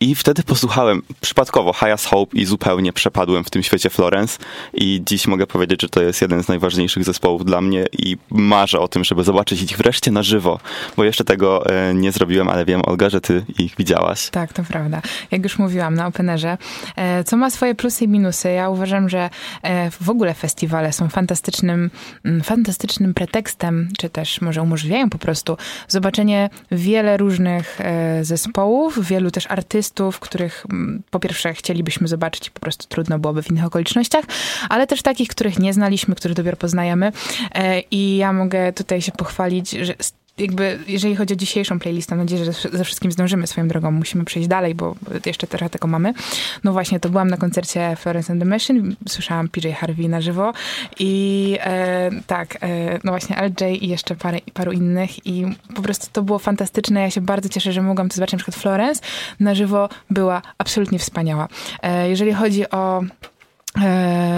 I 0.00 0.14
wtedy 0.14 0.42
posłuchałem 0.42 1.02
przypadkowo 1.20 1.72
Highest 1.72 2.06
Hope 2.06 2.36
i 2.36 2.44
zupełnie 2.44 2.92
przepadłem 2.92 3.44
w 3.44 3.50
tym 3.50 3.62
świecie 3.62 3.90
Florence 3.90 4.38
i 4.74 5.02
dziś 5.06 5.26
mogę 5.26 5.46
powiedzieć, 5.46 5.82
że 5.82 5.88
to 5.88 6.02
jest 6.02 6.22
jeden 6.22 6.42
z 6.42 6.48
najważniejszych 6.48 7.04
zespołów 7.04 7.44
dla 7.44 7.60
mnie 7.60 7.86
i 7.98 8.16
marzę 8.30 8.80
o 8.80 8.88
tym, 8.88 9.04
żeby 9.04 9.24
zobaczyć 9.24 9.62
ich 9.62 9.76
wreszcie 9.76 10.10
na 10.10 10.22
żywo, 10.22 10.60
bo 10.96 11.04
jeszcze 11.04 11.24
tego 11.24 11.66
e, 11.66 11.94
nie 11.94 12.12
zrobiłem, 12.12 12.48
ale 12.48 12.64
wiem, 12.64 12.82
Olga, 12.84 13.10
że 13.10 13.20
ty 13.20 13.44
ich 13.58 13.76
widziałaś. 13.76 14.30
Tak, 14.30 14.52
to 14.52 14.62
prawda. 14.64 15.02
Jak 15.30 15.42
już 15.42 15.58
mówiłam 15.58 15.94
na 15.94 16.06
Openerze, 16.06 16.58
e, 16.96 17.24
co 17.24 17.36
ma 17.36 17.50
swoje 17.50 17.74
plusy 17.74 18.04
i 18.04 18.08
minusy. 18.08 18.50
Ja 18.50 18.68
uważam, 18.68 19.08
że 19.08 19.30
e, 19.62 19.90
w 19.90 20.10
ogóle 20.10 20.34
festiwale 20.34 20.92
są 20.92 21.08
fantastycznym, 21.08 21.79
mm, 22.24 22.40
fantastycznym 22.40 23.14
pretekstem, 23.14 23.88
czy 23.98 24.10
też 24.10 24.40
może 24.40 24.62
umożliwiają 24.62 25.10
po 25.10 25.18
prostu 25.18 25.56
zobaczenie 25.88 26.50
wiele 26.70 27.16
różnych 27.16 27.80
e, 27.80 28.24
zespołów, 28.24 29.06
wielu 29.06 29.30
też 29.30 29.46
artystów, 29.50 30.20
których 30.20 30.66
mm, 30.70 31.02
po 31.10 31.20
pierwsze 31.20 31.54
chcielibyśmy 31.54 32.08
zobaczyć 32.08 32.50
po 32.50 32.60
prostu 32.60 32.86
trudno 32.88 33.18
byłoby 33.18 33.42
w 33.42 33.50
innych 33.50 33.64
okolicznościach, 33.64 34.24
ale 34.68 34.86
też 34.86 35.02
takich, 35.02 35.28
których 35.28 35.58
nie 35.58 35.72
znaliśmy, 35.72 36.14
których 36.14 36.36
dopiero 36.36 36.56
poznajemy. 36.56 37.12
E, 37.54 37.80
I 37.80 38.16
ja 38.16 38.32
mogę 38.32 38.72
tutaj 38.72 39.02
się 39.02 39.12
pochwalić, 39.12 39.70
że 39.70 39.94
jakby, 40.40 40.78
jeżeli 40.88 41.16
chodzi 41.16 41.34
o 41.34 41.36
dzisiejszą 41.36 41.78
playlistę, 41.78 42.16
mam 42.16 42.24
nadzieję, 42.24 42.44
że 42.44 42.52
ze 42.52 42.84
wszystkim 42.84 43.12
zdążymy 43.12 43.46
swoją 43.46 43.68
drogą. 43.68 43.90
Musimy 43.90 44.24
przejść 44.24 44.48
dalej, 44.48 44.74
bo 44.74 44.94
jeszcze 45.26 45.46
trochę 45.46 45.70
tego 45.70 45.88
mamy. 45.88 46.14
No 46.64 46.72
właśnie, 46.72 47.00
to 47.00 47.08
byłam 47.08 47.30
na 47.30 47.36
koncercie 47.36 47.96
Florence 47.96 48.32
and 48.32 48.42
the 48.42 48.48
Machine, 48.48 48.94
słyszałam 49.08 49.48
PJ 49.48 49.68
Harvey 49.68 50.08
na 50.08 50.20
żywo 50.20 50.52
i 50.98 51.56
e, 51.60 52.10
tak, 52.26 52.58
e, 52.60 52.98
no 53.04 53.12
właśnie 53.12 53.36
LJ 53.36 53.84
i 53.84 53.88
jeszcze 53.88 54.16
parę, 54.16 54.38
paru 54.54 54.72
innych 54.72 55.26
i 55.26 55.44
po 55.74 55.82
prostu 55.82 56.06
to 56.12 56.22
było 56.22 56.38
fantastyczne. 56.38 57.00
Ja 57.00 57.10
się 57.10 57.20
bardzo 57.20 57.48
cieszę, 57.48 57.72
że 57.72 57.82
mogłam 57.82 58.08
to 58.08 58.14
zobaczyć 58.14 58.32
na 58.32 58.38
przykład 58.38 58.56
Florence. 58.56 59.02
Na 59.40 59.54
żywo 59.54 59.88
była 60.10 60.42
absolutnie 60.58 60.98
wspaniała. 60.98 61.48
E, 61.82 62.08
jeżeli 62.08 62.32
chodzi 62.32 62.70
o 62.70 63.02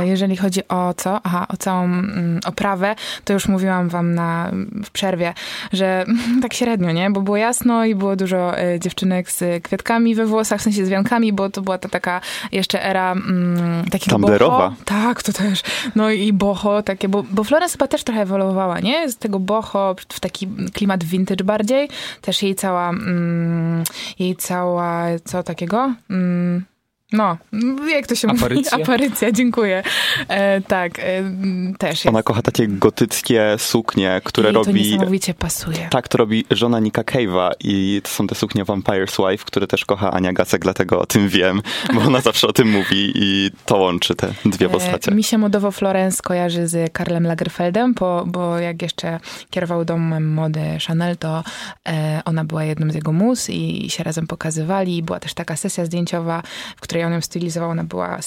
Jeżeli 0.04 0.36
chodzi 0.36 0.68
o 0.68 0.94
co? 0.94 1.20
Aha, 1.22 1.46
o 1.48 1.56
całą 1.56 1.84
mm, 1.84 2.40
oprawę, 2.44 2.94
to 3.24 3.32
już 3.32 3.48
mówiłam 3.48 3.88
wam 3.88 4.14
na, 4.14 4.50
w 4.84 4.90
przerwie, 4.90 5.34
że 5.72 6.04
tak 6.42 6.54
średnio, 6.54 6.92
nie? 6.92 7.10
Bo 7.10 7.22
było 7.22 7.36
jasno 7.36 7.84
i 7.84 7.94
było 7.94 8.16
dużo 8.16 8.58
e, 8.58 8.80
dziewczynek 8.80 9.30
z 9.30 9.64
kwiatkami 9.64 10.14
we 10.14 10.26
włosach, 10.26 10.60
w 10.60 10.62
sensie 10.62 10.86
z 10.86 10.88
wiankami, 10.88 11.32
bo 11.32 11.50
to 11.50 11.62
była 11.62 11.78
ta 11.78 11.88
taka 11.88 12.20
jeszcze 12.52 12.84
era 12.84 13.12
mm, 13.12 13.84
takiego 13.90 14.18
boho. 14.18 14.74
Tak, 14.84 15.22
to 15.22 15.32
też. 15.32 15.62
No 15.96 16.10
i 16.10 16.32
boho 16.32 16.82
takie, 16.82 17.08
bo, 17.08 17.22
bo 17.30 17.44
Florence 17.44 17.72
chyba 17.72 17.88
też 17.88 18.04
trochę 18.04 18.20
ewoluowała, 18.20 18.80
nie? 18.80 19.10
Z 19.10 19.16
tego 19.16 19.38
boho 19.38 19.94
w 20.08 20.20
taki 20.20 20.48
klimat 20.72 21.04
vintage 21.04 21.44
bardziej. 21.44 21.88
Też 22.20 22.42
jej 22.42 22.54
cała, 22.54 22.90
mm, 22.90 23.84
jej 24.18 24.36
cała, 24.36 25.04
co 25.24 25.42
takiego? 25.42 25.94
Mm, 26.10 26.64
no, 27.12 27.36
jak 27.88 28.06
to 28.06 28.14
się 28.14 28.28
Aparycja? 28.28 28.78
mówi? 28.78 28.82
Aparycja, 28.82 29.32
dziękuję. 29.32 29.82
E, 30.28 30.60
tak, 30.60 30.98
e, 30.98 31.22
też 31.78 31.90
jest. 31.90 32.06
Ona 32.06 32.22
kocha 32.22 32.42
takie 32.42 32.68
gotyckie 32.68 33.56
suknie, 33.58 34.20
które 34.24 34.50
I 34.50 34.52
to 34.52 34.62
robi... 34.62 34.90
niesamowicie 34.90 35.34
pasuje. 35.34 35.88
Tak, 35.90 36.08
to 36.08 36.18
robi 36.18 36.44
żona 36.50 36.80
Nika 36.80 37.02
Cave'a 37.02 37.50
i 37.60 38.00
to 38.04 38.10
są 38.10 38.26
te 38.26 38.34
suknie 38.34 38.64
Vampire's 38.64 39.30
Wife, 39.30 39.44
które 39.44 39.66
też 39.66 39.84
kocha 39.84 40.10
Ania 40.10 40.32
Gacek, 40.32 40.62
dlatego 40.62 41.00
o 41.00 41.06
tym 41.06 41.28
wiem, 41.28 41.62
bo 41.94 42.00
ona 42.00 42.20
zawsze 42.30 42.48
o 42.48 42.52
tym 42.52 42.70
mówi 42.70 43.12
i 43.14 43.50
to 43.66 43.76
łączy 43.76 44.14
te 44.14 44.34
dwie 44.44 44.68
postacie. 44.68 45.12
E, 45.12 45.14
mi 45.14 45.24
się 45.24 45.38
modowo 45.38 45.70
Florence 45.70 46.22
kojarzy 46.22 46.68
z 46.68 46.92
Karlem 46.92 47.26
Lagerfeldem, 47.26 47.94
bo, 47.94 48.24
bo 48.26 48.58
jak 48.58 48.82
jeszcze 48.82 49.20
kierował 49.50 49.84
domem 49.84 50.34
mody 50.34 50.60
Chanel, 50.86 51.16
to 51.16 51.44
e, 51.88 52.22
ona 52.24 52.44
była 52.44 52.64
jedną 52.64 52.90
z 52.90 52.94
jego 52.94 53.12
mus 53.12 53.50
i 53.50 53.90
się 53.90 54.04
razem 54.04 54.26
pokazywali. 54.26 55.02
Była 55.02 55.20
też 55.20 55.34
taka 55.34 55.56
sesja 55.56 55.84
zdjęciowa, 55.84 56.42
w 56.76 56.80
której 56.80 57.01
ją 57.10 57.20
stylizował. 57.20 57.70
Ona 57.70 57.84
była 57.84 58.18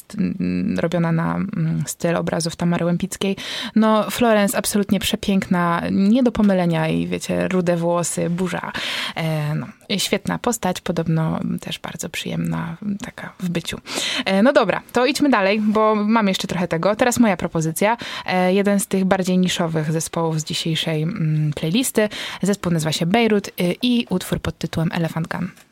robiona 0.78 1.12
na 1.12 1.40
styl 1.86 2.16
obrazów 2.16 2.56
Tamary 2.56 2.86
Łępickiej. 2.86 3.36
No, 3.76 4.12
Florence 4.12 4.58
absolutnie 4.58 5.00
przepiękna, 5.00 5.82
nie 5.92 6.24
do 6.24 6.32
pomylenia 6.32 6.88
i 6.88 7.08
wiecie, 7.08 7.48
rude 7.48 7.78
włosy, 7.78 8.30
burza. 8.30 8.72
E, 9.16 9.56
no, 9.56 9.68
świetna 9.98 10.40
postać, 10.40 10.82
podobno 10.82 11.40
też 11.62 11.80
bardzo 11.80 12.10
przyjemna 12.10 12.78
taka 13.06 13.34
w 13.40 13.50
byciu. 13.50 13.78
E, 14.26 14.44
no 14.44 14.54
dobra, 14.54 14.82
to 14.94 15.06
idźmy 15.06 15.30
dalej, 15.30 15.62
bo 15.62 15.96
mam 15.96 16.28
jeszcze 16.28 16.48
trochę 16.48 16.68
tego. 16.68 16.96
Teraz 16.96 17.20
moja 17.20 17.38
propozycja. 17.38 17.98
E, 18.26 18.54
jeden 18.54 18.80
z 18.80 18.88
tych 18.88 19.06
bardziej 19.06 19.38
niszowych 19.38 19.92
zespołów 19.92 20.40
z 20.40 20.44
dzisiejszej 20.44 21.04
mm, 21.04 21.54
playlisty. 21.54 22.10
Zespół 22.42 22.72
nazywa 22.72 22.92
się 22.92 23.06
Beirut 23.06 23.48
y, 23.48 23.52
i 23.82 24.08
utwór 24.10 24.40
pod 24.40 24.58
tytułem 24.58 24.90
Elephant 24.92 25.28
Gun. 25.28 25.65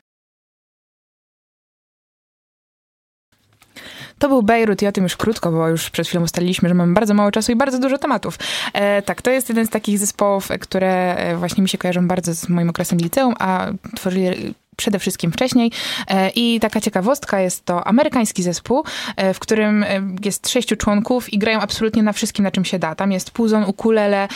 To 4.24 4.30
był 4.30 4.44
Bejrut 4.44 4.82
i 4.82 4.88
o 4.88 4.92
tym 4.92 5.04
już 5.04 5.18
krótko, 5.18 5.52
bo 5.52 5.68
już 5.68 5.90
przed 5.90 6.08
chwilą 6.08 6.24
ustaliliśmy, 6.24 6.70
że 6.70 6.76
mamy 6.76 6.94
bardzo 6.94 7.14
mało 7.14 7.32
czasu 7.32 7.52
i 7.52 7.56
bardzo 7.56 7.80
dużo 7.80 7.98
tematów. 7.98 8.40
E, 8.74 9.02
tak, 9.02 9.22
to 9.22 9.32
jest 9.32 9.50
jeden 9.50 9.66
z 9.66 9.70
takich 9.70 10.00
zespołów, 10.00 10.50
które 10.60 11.16
e, 11.16 11.38
właśnie 11.38 11.64
mi 11.64 11.70
się 11.70 11.78
kojarzą 11.78 12.08
bardzo 12.08 12.34
z 12.34 12.50
moim 12.50 12.70
okresem 12.70 13.00
liceum, 13.00 13.34
a 13.40 13.68
tworzyli 13.96 14.56
przede 14.76 15.00
wszystkim 15.00 15.32
wcześniej. 15.32 15.72
E, 16.10 16.30
I 16.30 16.60
taka 16.60 16.82
ciekawostka 16.82 17.40
jest 17.40 17.66
to 17.66 17.88
amerykański 17.88 18.44
zespół, 18.44 18.84
e, 19.16 19.34
w 19.34 19.40
którym 19.40 19.84
e, 19.84 19.88
jest 20.26 20.50
sześciu 20.50 20.76
członków 20.76 21.34
i 21.34 21.38
grają 21.38 21.60
absolutnie 21.60 22.04
na 22.04 22.14
wszystkim, 22.14 22.44
na 22.44 22.52
czym 22.52 22.66
się 22.66 22.80
da. 22.80 22.96
Tam 22.96 23.12
jest 23.12 23.32
puzon, 23.32 23.64
ukulele, 23.64 24.28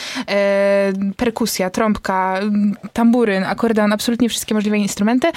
perkusja, 1.16 1.70
trąbka, 1.70 2.40
tamburyn, 2.92 3.44
akordeon, 3.44 3.92
absolutnie 3.92 4.28
wszystkie 4.28 4.54
możliwe 4.54 4.78
instrumenty. 4.78 5.28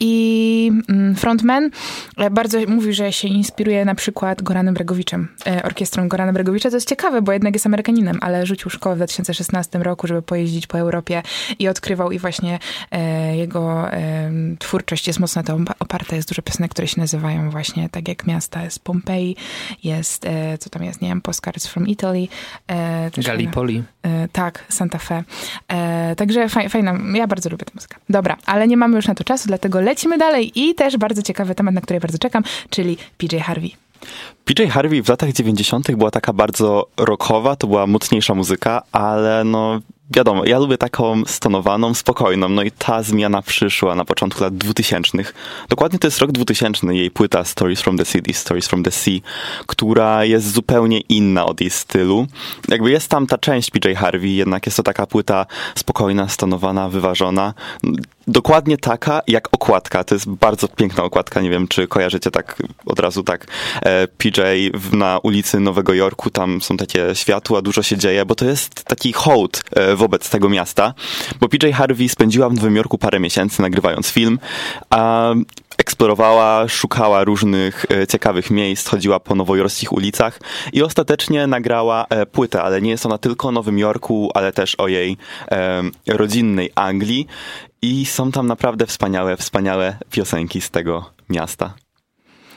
I 0.00 0.72
mm, 0.88 1.14
frontman 1.14 1.70
bardzo 2.30 2.58
mówi, 2.68 2.92
że 2.92 3.12
się 3.12 3.28
inspiruje 3.28 3.84
na 3.84 3.94
przykład 3.94 4.42
Goranem 4.42 4.74
Bregowiczem, 4.74 5.28
orkiestrą 5.64 6.08
Gorana 6.08 6.32
Bregowicza, 6.32 6.70
co 6.70 6.76
jest 6.76 6.88
ciekawe, 6.88 7.22
bo 7.22 7.32
jednak 7.32 7.54
jest 7.54 7.66
Amerykaninem, 7.66 8.18
ale 8.20 8.46
rzucił 8.46 8.70
szkołę 8.70 8.94
w 8.94 8.98
2016 8.98 9.78
roku, 9.78 10.06
żeby 10.06 10.22
pojeździć 10.22 10.66
po 10.66 10.78
Europie 10.78 11.22
i 11.58 11.68
odkrywał 11.68 12.12
i 12.12 12.18
właśnie 12.18 12.58
jego 13.32 13.88
twórczość 14.58 15.06
jest 15.06 15.20
mocno 15.20 15.42
to 15.42 15.58
oparta. 15.78 16.16
Jest 16.16 16.28
dużo 16.28 16.42
piosenek, 16.42 16.70
które 16.70 16.88
się 16.88 17.00
nazywają 17.00 17.50
właśnie 17.50 17.88
tak 17.88 18.08
jak 18.08 18.26
miasta. 18.26 18.64
Jest 18.64 18.78
Pompeii, 18.84 19.36
jest, 19.84 20.24
e, 20.26 20.58
co 20.58 20.70
tam 20.70 20.84
jest, 20.84 21.02
nie 21.02 21.08
wiem, 21.08 21.20
Postcards 21.20 21.66
from 21.66 21.86
Italy. 21.86 22.28
E, 22.68 23.10
Gallipoli. 23.16 23.82
E, 24.02 24.28
tak, 24.28 24.64
Santa 24.68 24.98
Fe. 24.98 25.24
Także 26.16 26.48
fajna, 26.48 26.98
ja 27.14 27.26
bardzo 27.26 27.50
lubię 27.50 27.64
tę 27.64 27.72
muzykę. 27.74 27.96
Dobra, 28.08 28.36
ale 28.46 28.68
nie 28.68 28.76
mamy 28.76 28.96
już 28.96 29.06
na 29.06 29.14
to 29.14 29.24
czasu, 29.24 29.48
dlatego 29.48 29.80
lecimy 29.80 30.18
dalej 30.18 30.52
i 30.60 30.74
też 30.74 30.96
bardzo 30.96 31.22
ciekawy 31.22 31.54
temat, 31.54 31.74
na 31.74 31.80
który 31.80 32.00
bardzo 32.00 32.18
czekam, 32.18 32.42
czyli 32.70 32.96
PJ 33.18 33.36
Harvey. 33.36 33.70
PJ 34.44 34.66
Harvey 34.70 35.02
w 35.02 35.08
latach 35.08 35.32
90. 35.32 35.96
była 35.96 36.10
taka 36.10 36.32
bardzo 36.32 36.86
rockowa, 36.96 37.56
to 37.56 37.66
była 37.66 37.86
mocniejsza 37.86 38.34
muzyka, 38.34 38.82
ale 38.92 39.44
no 39.44 39.80
wiadomo, 40.10 40.44
ja 40.44 40.58
lubię 40.58 40.78
taką 40.78 41.22
stonowaną, 41.26 41.94
spokojną, 41.94 42.48
no 42.48 42.62
i 42.62 42.70
ta 42.70 43.02
zmiana 43.02 43.42
przyszła 43.42 43.94
na 43.94 44.04
początku 44.04 44.44
lat 44.44 44.56
2000. 44.56 45.18
Dokładnie 45.68 45.98
to 45.98 46.06
jest 46.06 46.18
rok 46.18 46.32
2000, 46.32 46.94
jej 46.94 47.10
płyta 47.10 47.44
Stories 47.44 47.80
from 47.80 47.98
the 47.98 48.04
City, 48.04 48.32
Stories 48.32 48.68
from 48.68 48.82
the 48.82 48.90
Sea, 48.90 49.18
która 49.66 50.24
jest 50.24 50.52
zupełnie 50.52 51.00
inna 51.00 51.46
od 51.46 51.60
jej 51.60 51.70
stylu. 51.70 52.26
Jakby 52.68 52.90
jest 52.90 53.08
tam 53.08 53.26
ta 53.26 53.38
część 53.38 53.70
PJ 53.70 53.94
Harvey, 53.96 54.30
jednak 54.30 54.66
jest 54.66 54.76
to 54.76 54.82
taka 54.82 55.06
płyta 55.06 55.46
spokojna, 55.74 56.28
stonowana, 56.28 56.88
wyważona. 56.88 57.54
Dokładnie 58.26 58.78
taka 58.78 59.20
jak 59.26 59.48
okładka. 59.54 60.04
To 60.04 60.14
jest 60.14 60.28
bardzo 60.28 60.68
piękna 60.68 61.04
okładka. 61.04 61.40
Nie 61.40 61.50
wiem, 61.50 61.68
czy 61.68 61.88
kojarzycie 61.88 62.30
tak 62.30 62.62
od 62.86 63.00
razu 63.00 63.22
tak 63.22 63.46
e, 63.82 64.08
PJ 64.08 64.40
na 64.92 65.18
ulicy 65.18 65.60
Nowego 65.60 65.94
Jorku. 65.94 66.30
Tam 66.30 66.62
są 66.62 66.76
takie 66.76 67.14
światła, 67.14 67.62
dużo 67.62 67.82
się 67.82 67.96
dzieje, 67.96 68.26
bo 68.26 68.34
to 68.34 68.44
jest 68.44 68.84
taki 68.84 69.12
hołd 69.12 69.60
e, 69.76 69.96
wobec 69.96 70.30
tego 70.30 70.48
miasta. 70.48 70.94
Bo 71.40 71.48
PJ 71.48 71.70
Harvey 71.72 72.08
spędziła 72.08 72.48
w 72.48 72.54
Nowym 72.54 72.76
Jorku 72.76 72.98
parę 72.98 73.20
miesięcy 73.20 73.62
nagrywając 73.62 74.08
film, 74.08 74.38
a 74.90 75.32
eksplorowała, 75.78 76.68
szukała 76.68 77.24
różnych 77.24 77.86
e, 77.90 78.06
ciekawych 78.06 78.50
miejsc, 78.50 78.88
chodziła 78.88 79.20
po 79.20 79.34
nowojorskich 79.34 79.92
ulicach 79.92 80.40
i 80.72 80.82
ostatecznie 80.82 81.46
nagrała 81.46 82.06
płytę, 82.32 82.62
ale 82.62 82.82
nie 82.82 82.90
jest 82.90 83.06
ona 83.06 83.18
tylko 83.18 83.48
o 83.48 83.52
Nowym 83.52 83.78
Jorku, 83.78 84.30
ale 84.34 84.52
też 84.52 84.74
o 84.74 84.88
jej 84.88 85.16
rodzinnej 86.06 86.70
Anglii. 86.74 87.26
I 87.84 88.06
są 88.06 88.32
tam 88.32 88.46
naprawdę 88.46 88.86
wspaniałe, 88.86 89.36
wspaniałe 89.36 89.96
piosenki 90.10 90.60
z 90.60 90.70
tego 90.70 91.10
miasta. 91.28 91.74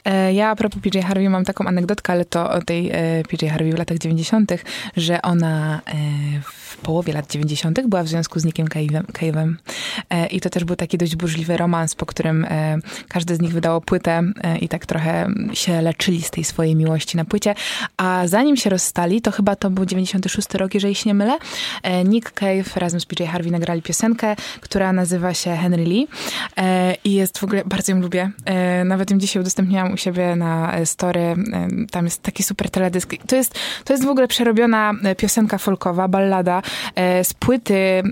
E, 0.07 0.33
ja 0.33 0.49
a 0.49 0.55
propos 0.55 0.81
PJ 0.81 0.99
Harvey 0.99 1.29
mam 1.29 1.45
taką 1.45 1.65
anegdotkę, 1.65 2.13
ale 2.13 2.25
to 2.25 2.51
o 2.51 2.61
tej 2.61 2.89
e, 2.91 3.23
PJ 3.29 3.47
Harvey 3.47 3.71
w 3.71 3.77
latach 3.77 3.97
90., 3.97 4.51
że 4.97 5.21
ona 5.21 5.81
e, 5.85 5.93
w 6.43 6.77
połowie 6.77 7.13
lat 7.13 7.31
90. 7.31 7.87
była 7.87 8.03
w 8.03 8.07
związku 8.07 8.39
z 8.39 8.45
Nickiem 8.45 8.67
Cave'em. 8.67 9.53
I 10.31 10.41
to 10.41 10.49
też 10.49 10.63
był 10.63 10.75
taki 10.75 10.97
dość 10.97 11.15
burzliwy 11.15 11.57
romans, 11.57 11.95
po 11.95 12.05
którym 12.05 12.47
każdy 13.07 13.35
z 13.35 13.41
nich 13.41 13.53
wydało 13.53 13.81
płytę 13.81 14.23
i 14.61 14.69
tak 14.69 14.85
trochę 14.85 15.27
się 15.53 15.81
leczyli 15.81 16.21
z 16.21 16.31
tej 16.31 16.43
swojej 16.43 16.75
miłości 16.75 17.17
na 17.17 17.25
płycie. 17.25 17.55
A 17.97 18.27
zanim 18.27 18.57
się 18.57 18.69
rozstali, 18.69 19.21
to 19.21 19.31
chyba 19.31 19.55
to 19.55 19.69
był 19.69 19.85
96 19.85 20.53
rok, 20.53 20.73
jeżeli 20.73 20.95
się 20.95 21.09
nie 21.09 21.13
mylę, 21.13 21.37
Nick 22.05 22.31
Cave 22.31 22.77
razem 22.77 22.99
z 22.99 23.05
PJ 23.05 23.23
Harvey 23.23 23.51
nagrali 23.51 23.81
piosenkę, 23.81 24.35
która 24.61 24.93
nazywa 24.93 25.33
się 25.33 25.55
Henry 25.55 25.83
Lee 25.83 26.07
i 27.03 27.13
jest 27.13 27.37
w 27.37 27.43
ogóle, 27.43 27.63
bardzo 27.65 27.91
ją 27.91 28.01
lubię. 28.01 28.31
Nawet 28.85 29.11
ją 29.11 29.17
dzisiaj 29.17 29.41
udostępniłam 29.41 29.96
u 29.97 29.99
siebie 29.99 30.35
na 30.35 30.73
e, 30.73 30.85
story. 30.85 31.19
E, 31.19 31.35
tam 31.91 32.05
jest 32.05 32.21
taki 32.21 32.43
super 32.43 32.69
teledysk. 32.69 33.13
To 33.27 33.35
jest, 33.35 33.59
to 33.83 33.93
jest 33.93 34.05
w 34.05 34.07
ogóle 34.07 34.27
przerobiona 34.27 34.93
e, 35.03 35.15
piosenka 35.15 35.57
folkowa, 35.57 36.07
ballada 36.07 36.61
z 37.23 37.33
płyty 37.33 38.03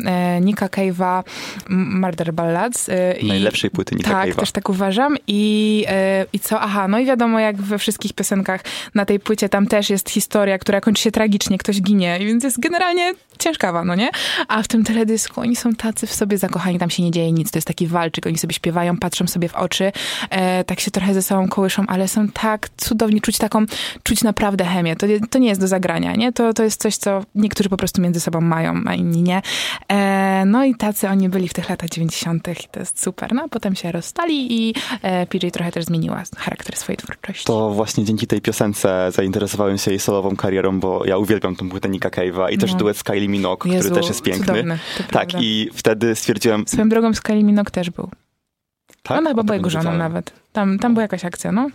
Nika 0.42 0.68
Cave'a 0.68 1.24
Murder 1.70 2.34
Ballads. 2.34 2.90
Najlepszej 3.24 3.70
płyty 3.70 3.96
Nika 3.96 4.12
tak, 4.12 4.28
Cave'a. 4.28 4.32
Tak, 4.32 4.40
też 4.40 4.52
tak 4.52 4.70
uważam. 4.70 5.18
I, 5.28 5.86
I 6.34 6.40
co? 6.40 6.62
Aha, 6.62 6.88
no 6.88 7.00
i 7.00 7.06
wiadomo, 7.06 7.40
jak 7.40 7.58
we 7.58 7.78
wszystkich 7.78 8.14
piosenkach 8.14 8.62
na 8.96 9.06
tej 9.06 9.20
płycie, 9.20 9.50
tam 9.50 9.68
też 9.68 9.90
jest 9.90 10.10
historia, 10.10 10.58
która 10.58 10.82
kończy 10.82 11.04
się 11.04 11.12
tragicznie, 11.12 11.58
ktoś 11.58 11.82
ginie, 11.82 12.20
więc 12.20 12.44
jest 12.44 12.60
generalnie 12.60 13.14
ciężkawa, 13.40 13.84
no 13.84 13.96
nie? 13.96 14.10
A 14.48 14.64
w 14.64 14.68
tym 14.68 14.84
teledysku 14.84 15.42
oni 15.42 15.56
są 15.56 15.76
tacy 15.76 16.08
w 16.08 16.14
sobie 16.14 16.38
zakochani, 16.38 16.80
tam 16.80 16.90
się 16.90 17.04
nie 17.04 17.12
dzieje 17.12 17.32
nic, 17.32 17.52
to 17.52 17.58
jest 17.58 17.68
taki 17.68 17.88
walczyk, 17.88 18.28
oni 18.28 18.38
sobie 18.38 18.54
śpiewają, 18.54 18.98
patrzą 18.98 19.28
sobie 19.28 19.50
w 19.50 19.56
oczy, 19.56 19.92
e, 20.30 20.64
tak 20.64 20.80
się 20.80 20.92
trochę 20.92 21.14
ze 21.14 21.22
sobą 21.22 21.48
kołyszą, 21.48 21.75
ale 21.88 22.08
są 22.08 22.28
tak 22.28 22.70
cudowni, 22.78 23.22
czuć 23.22 23.38
taką, 23.38 23.66
czuć 24.04 24.24
naprawdę 24.24 24.66
chemię. 24.66 24.96
To, 24.96 25.08
to 25.30 25.40
nie 25.40 25.50
jest 25.50 25.62
do 25.62 25.68
zagrania, 25.68 26.16
nie? 26.16 26.34
To, 26.34 26.54
to 26.54 26.64
jest 26.64 26.82
coś, 26.82 26.98
co 26.98 27.24
niektórzy 27.36 27.70
po 27.70 27.78
prostu 27.78 28.02
między 28.02 28.20
sobą 28.20 28.42
mają, 28.42 28.82
a 28.86 28.94
inni 28.94 29.24
nie. 29.24 29.42
E, 29.92 30.44
no 30.46 30.66
i 30.66 30.76
tacy 30.76 31.10
oni 31.10 31.30
byli 31.30 31.48
w 31.48 31.54
tych 31.54 31.70
latach 31.70 31.90
90. 31.90 32.48
i 32.48 32.68
to 32.72 32.80
jest 32.80 33.04
super. 33.04 33.34
No 33.34 33.44
a 33.44 33.48
potem 33.48 33.76
się 33.76 33.92
rozstali 33.92 34.68
i 34.68 34.76
e, 35.02 35.26
PJ 35.26 35.48
trochę 35.48 35.72
też 35.72 35.86
zmieniła 35.86 36.24
charakter 36.38 36.76
swojej 36.76 36.98
twórczości. 36.98 37.46
To 37.46 37.70
właśnie 37.70 38.04
dzięki 38.04 38.28
tej 38.28 38.42
piosence 38.42 39.12
zainteresowałem 39.12 39.78
się 39.78 39.92
jej 39.92 40.00
solową 40.00 40.36
karierą, 40.36 40.80
bo 40.80 41.06
ja 41.06 41.18
uwielbiam 41.18 41.56
tą 41.56 41.70
płytę 41.70 41.90
Nika 41.90 42.10
Cave'a 42.10 42.52
i 42.52 42.56
no. 42.56 42.62
też 42.62 42.74
duet 42.74 42.98
z 42.98 43.04
Kylie 43.04 43.28
Minogue, 43.28 43.70
Jezu, 43.70 43.80
który 43.80 44.02
też 44.02 44.10
jest 44.10 44.22
piękny. 44.22 44.46
Cudowny, 44.46 44.80
tak, 45.12 45.30
i 45.42 45.70
wtedy 45.74 46.16
stwierdziłem... 46.16 46.64
Swoją 46.68 46.90
drogą 46.90 47.14
z 47.14 47.22
Kylie 47.22 47.44
Minogue 47.44 47.72
też 47.72 47.90
był. 47.90 48.10
Tak? 49.06 49.18
Ona 49.18 49.30
chyba 49.30 49.44
była 49.44 49.56
jego 49.56 49.70
żoną 49.70 49.98
nawet. 49.98 50.32
Tam, 50.54 50.80
tam 50.80 50.94
była 50.94 51.02
jakaś 51.02 51.26
akcja, 51.26 51.52
no. 51.52 51.70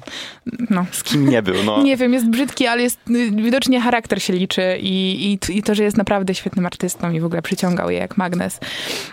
no. 0.70 0.86
Z 0.90 1.02
kim 1.02 1.28
nie 1.28 1.42
był, 1.42 1.54
no. 1.64 1.82
nie 1.82 1.96
wiem, 1.96 2.12
jest 2.12 2.26
brzydki, 2.26 2.66
ale 2.66 2.82
jest, 2.82 2.98
y, 3.10 3.30
widocznie 3.30 3.80
charakter 3.80 4.22
się 4.22 4.32
liczy 4.32 4.78
i, 4.80 5.26
i, 5.32 5.58
i 5.58 5.62
to, 5.62 5.74
że 5.74 5.84
jest 5.84 5.96
naprawdę 5.96 6.34
świetnym 6.34 6.66
artystą 6.66 7.12
i 7.12 7.20
w 7.20 7.24
ogóle 7.24 7.42
przyciągał 7.42 7.90
je 7.90 7.98
jak 7.98 8.16
magnes. 8.16 8.60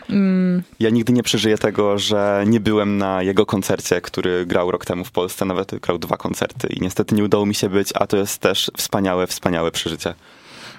Mm. 0.10 0.64
Ja 0.80 0.90
nigdy 0.90 1.14
nie 1.14 1.24
przeżyję 1.24 1.58
tego, 1.58 1.98
że 1.98 2.44
nie 2.48 2.60
byłem 2.60 2.98
na 2.98 3.24
jego 3.24 3.46
koncercie, 3.46 4.02
który 4.02 4.46
grał 4.46 4.72
rok 4.72 4.86
temu 4.86 5.04
w 5.04 5.12
Polsce, 5.12 5.46
nawet 5.46 5.76
grał 5.80 5.98
dwa 5.98 6.18
koncerty 6.18 6.68
i 6.68 6.82
niestety 6.82 7.16
nie 7.16 7.24
udało 7.24 7.46
mi 7.46 7.56
się 7.56 7.70
być, 7.70 7.90
a 7.96 8.08
to 8.08 8.18
jest 8.18 8.42
też 8.42 8.72
wspaniałe, 8.78 9.28
wspaniałe 9.28 9.72
przeżycie. 9.72 10.14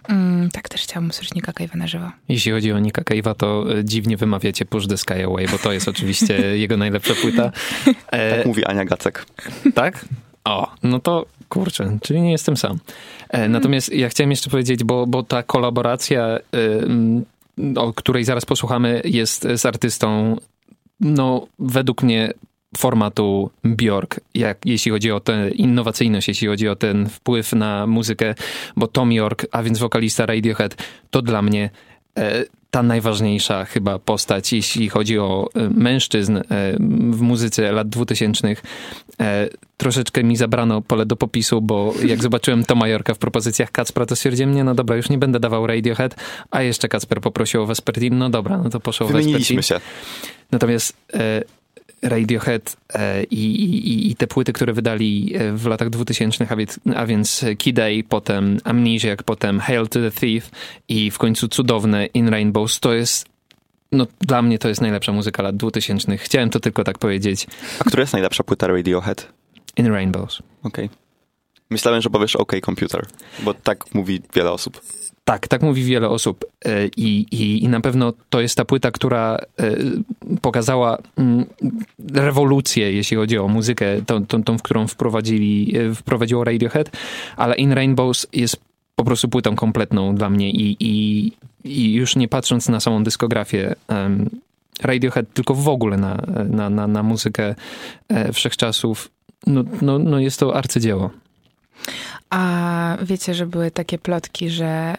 Mm, 0.09 0.51
tak, 0.51 0.69
też 0.69 0.83
chciałam 0.83 1.09
usłyszeć 1.09 1.35
Nika 1.35 1.53
Cave'a 1.53 1.77
na 1.77 1.87
żywo. 1.87 2.11
Jeśli 2.29 2.53
chodzi 2.53 2.73
o 2.73 2.79
Nika 2.79 3.03
Cave'a, 3.03 3.35
to 3.35 3.79
e, 3.79 3.85
dziwnie 3.85 4.17
wymawiacie 4.17 4.65
Push 4.65 4.87
the 4.87 4.97
Sky 4.97 5.25
Away, 5.25 5.49
bo 5.49 5.59
to 5.59 5.73
jest 5.73 5.89
oczywiście 5.89 6.35
jego 6.59 6.77
najlepsza 6.77 7.15
płyta. 7.15 7.53
E... 8.11 8.37
Tak 8.37 8.47
mówi 8.47 8.65
Ania 8.65 8.85
Gacek. 8.85 9.27
Tak? 9.75 10.05
O, 10.45 10.73
no 10.83 11.01
to 11.01 11.27
kurczę, 11.49 11.99
czyli 12.03 12.21
nie 12.21 12.33
jestem 12.33 12.57
sam. 12.57 12.79
E, 13.29 13.49
natomiast 13.49 13.93
ja 13.93 14.09
chciałem 14.09 14.31
jeszcze 14.31 14.51
powiedzieć, 14.51 14.85
bo, 14.85 15.07
bo 15.07 15.23
ta 15.23 15.43
kolaboracja, 15.43 16.23
e, 16.27 16.41
o 17.77 17.93
której 17.93 18.25
zaraz 18.25 18.45
posłuchamy, 18.47 19.03
jest 19.05 19.49
z 19.57 19.67
artystą, 19.67 20.37
no 21.01 21.47
według 21.59 22.03
mnie 22.03 22.33
formatu 22.77 23.51
Bjork, 23.65 24.21
jak, 24.35 24.59
jeśli 24.65 24.91
chodzi 24.91 25.13
o 25.13 25.21
tę 25.21 25.51
innowacyjność, 25.51 26.29
jeśli 26.29 26.49
chodzi 26.49 26.69
o 26.69 26.77
ten 26.77 27.09
wpływ 27.09 27.53
na 27.53 27.87
muzykę, 27.87 28.35
bo 28.77 28.87
Tom 28.87 29.13
York, 29.13 29.47
a 29.53 29.63
więc 29.63 29.79
wokalista 29.79 30.27
Radiohead, 30.27 30.77
to 31.11 31.23
dla 31.23 31.43
mnie 31.43 31.71
e, 32.19 32.45
ta 32.71 32.83
najważniejsza 32.83 33.65
chyba 33.65 33.99
postać, 33.99 34.53
jeśli 34.53 34.89
chodzi 34.89 35.19
o 35.19 35.49
e, 35.55 35.71
mężczyzn 35.71 36.37
e, 36.37 36.43
w 37.11 37.21
muzyce 37.21 37.73
lat 37.73 37.89
2000. 37.89 38.57
E, 39.21 39.49
troszeczkę 39.77 40.25
mi 40.25 40.37
zabrano 40.37 40.83
pole 40.83 41.07
do 41.07 41.17
popisu, 41.17 41.61
bo 41.63 41.95
jak 42.05 42.23
zobaczyłem 42.23 42.65
Toma 42.65 42.89
Yorka 42.89 43.15
w 43.15 43.19
propozycjach 43.19 43.71
Kacpra, 43.71 44.07
to 44.07 44.17
stwierdziłem, 44.17 44.55
nie, 44.55 44.65
no 44.65 44.75
dobra, 44.75 44.97
już 44.97 45.11
nie 45.11 45.19
będę 45.19 45.41
dawał 45.41 45.67
Radiohead, 45.67 46.17
a 46.51 46.63
jeszcze 46.63 46.89
Kacper 46.89 47.21
poprosił 47.21 47.63
o 47.63 47.67
Vespertin, 47.67 48.19
no 48.19 48.31
dobra, 48.31 48.59
no 48.59 48.71
to 48.71 48.81
poszło 48.81 49.07
Vespertin. 49.07 49.63
się. 49.63 49.81
Natomiast 50.53 50.97
Radiohead 52.03 52.77
e, 52.95 53.25
i, 53.25 53.65
i, 53.65 54.11
i, 54.11 54.17
te 54.17 54.27
płyty, 54.27 54.53
które 54.53 54.73
wydali 54.73 55.33
e, 55.35 55.53
w 55.53 55.67
latach 55.67 55.91
2000, 55.91 56.47
a 56.49 56.57
więc, 56.57 56.81
a 56.97 57.07
więc 57.07 57.45
Kid 57.59 57.79
A, 57.79 57.89
potem 58.09 58.59
Amnesiac, 58.65 59.23
potem 59.23 59.61
Hail 59.61 59.89
to 59.89 60.01
the 60.01 60.11
Thief 60.11 60.51
i 60.89 61.11
w 61.11 61.19
końcu 61.19 61.49
cudowne 61.49 62.07
In 62.07 62.29
Rainbows, 62.29 62.81
to 62.81 62.95
jest 62.95 63.27
no, 63.93 64.07
dla 64.21 64.43
mnie 64.43 64.59
to 64.59 64.69
jest 64.69 64.81
najlepsza 64.81 65.13
muzyka 65.13 65.43
lat 65.43 65.57
2000. 65.57 66.17
Chciałem 66.17 66.51
to 66.51 66.61
tylko 66.61 66.85
tak 66.85 66.99
powiedzieć. 66.99 67.47
A 67.79 67.85
która 67.85 68.01
jest 68.01 68.13
najlepsza 68.13 68.45
płyta 68.45 68.67
Radiohead? 68.67 69.33
In 69.77 69.87
Rainbows. 69.87 70.43
Okej. 70.63 70.85
Okay. 70.85 70.99
Myślałem, 71.71 72.03
że 72.03 72.11
powiesz 72.11 72.37
OK 72.37 72.53
Computer, 72.65 73.07
bo 73.43 73.55
tak 73.55 73.95
mówi 73.95 74.21
wiele 74.35 74.51
osób. 74.51 74.81
Tak, 75.29 75.49
tak 75.49 75.63
mówi 75.63 75.85
wiele 75.85 76.09
osób 76.09 76.45
E, 76.65 76.87
i, 76.97 77.27
i, 77.31 77.65
i 77.65 77.69
na 77.69 77.81
pewno 77.81 78.13
to 78.31 78.41
jest 78.41 78.57
ta 78.57 78.65
płyta, 78.65 78.91
która 78.91 79.39
e, 79.61 79.77
pokazała 80.43 80.99
mm, 81.17 81.47
rewolucję, 82.15 82.93
jeśli 82.93 83.17
chodzi 83.17 83.39
o 83.39 83.49
muzykę, 83.49 84.03
tą, 84.03 84.27
tą, 84.27 84.45
tą 84.45 84.59
w 84.59 84.63
którą 84.63 84.87
wprowadzili, 84.87 85.79
e, 85.79 85.95
wprowadziło 85.95 86.45
Radiohead, 86.45 86.91
ale 87.37 87.57
In 87.57 87.73
Rainbows 87.73 88.27
jest 88.33 88.57
po 88.97 89.05
prostu 89.05 89.29
płytą 89.29 89.57
kompletną 89.57 90.15
dla 90.15 90.31
mnie 90.31 90.51
i, 90.51 90.77
i, 90.81 91.33
i 91.65 91.93
już 91.93 92.17
nie 92.17 92.29
patrząc 92.29 92.69
na 92.69 92.81
samą 92.81 93.05
dyskografię 93.05 93.75
Radiohead, 94.83 95.33
tylko 95.33 95.55
w 95.55 95.69
ogóle 95.69 95.97
na, 95.97 96.23
na, 96.51 96.71
na, 96.71 96.87
na 96.87 97.03
muzykę 97.03 97.55
wszechczasów, 98.33 99.11
no, 99.47 99.65
no, 99.83 99.99
no 99.99 100.19
jest 100.19 100.41
to 100.41 100.57
arcydzieło. 100.57 101.11
A 102.31 102.97
wiecie, 103.03 103.35
że 103.35 103.47
były 103.47 103.71
takie 103.71 103.99
plotki, 103.99 104.51
że 104.51 104.95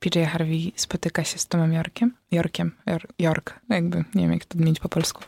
PJ 0.00 0.24
Harvey 0.24 0.72
spotyka 0.76 1.24
się 1.24 1.38
z 1.38 1.46
Tomem 1.46 1.72
Yorkiem? 1.72 2.19
Yorkiem, 2.32 2.70
York, 3.18 3.60
jakby, 3.68 4.04
nie 4.14 4.22
wiem 4.22 4.32
jak 4.32 4.44
to 4.44 4.54
odmienić 4.54 4.80
po 4.80 4.88
polsku. 4.88 5.22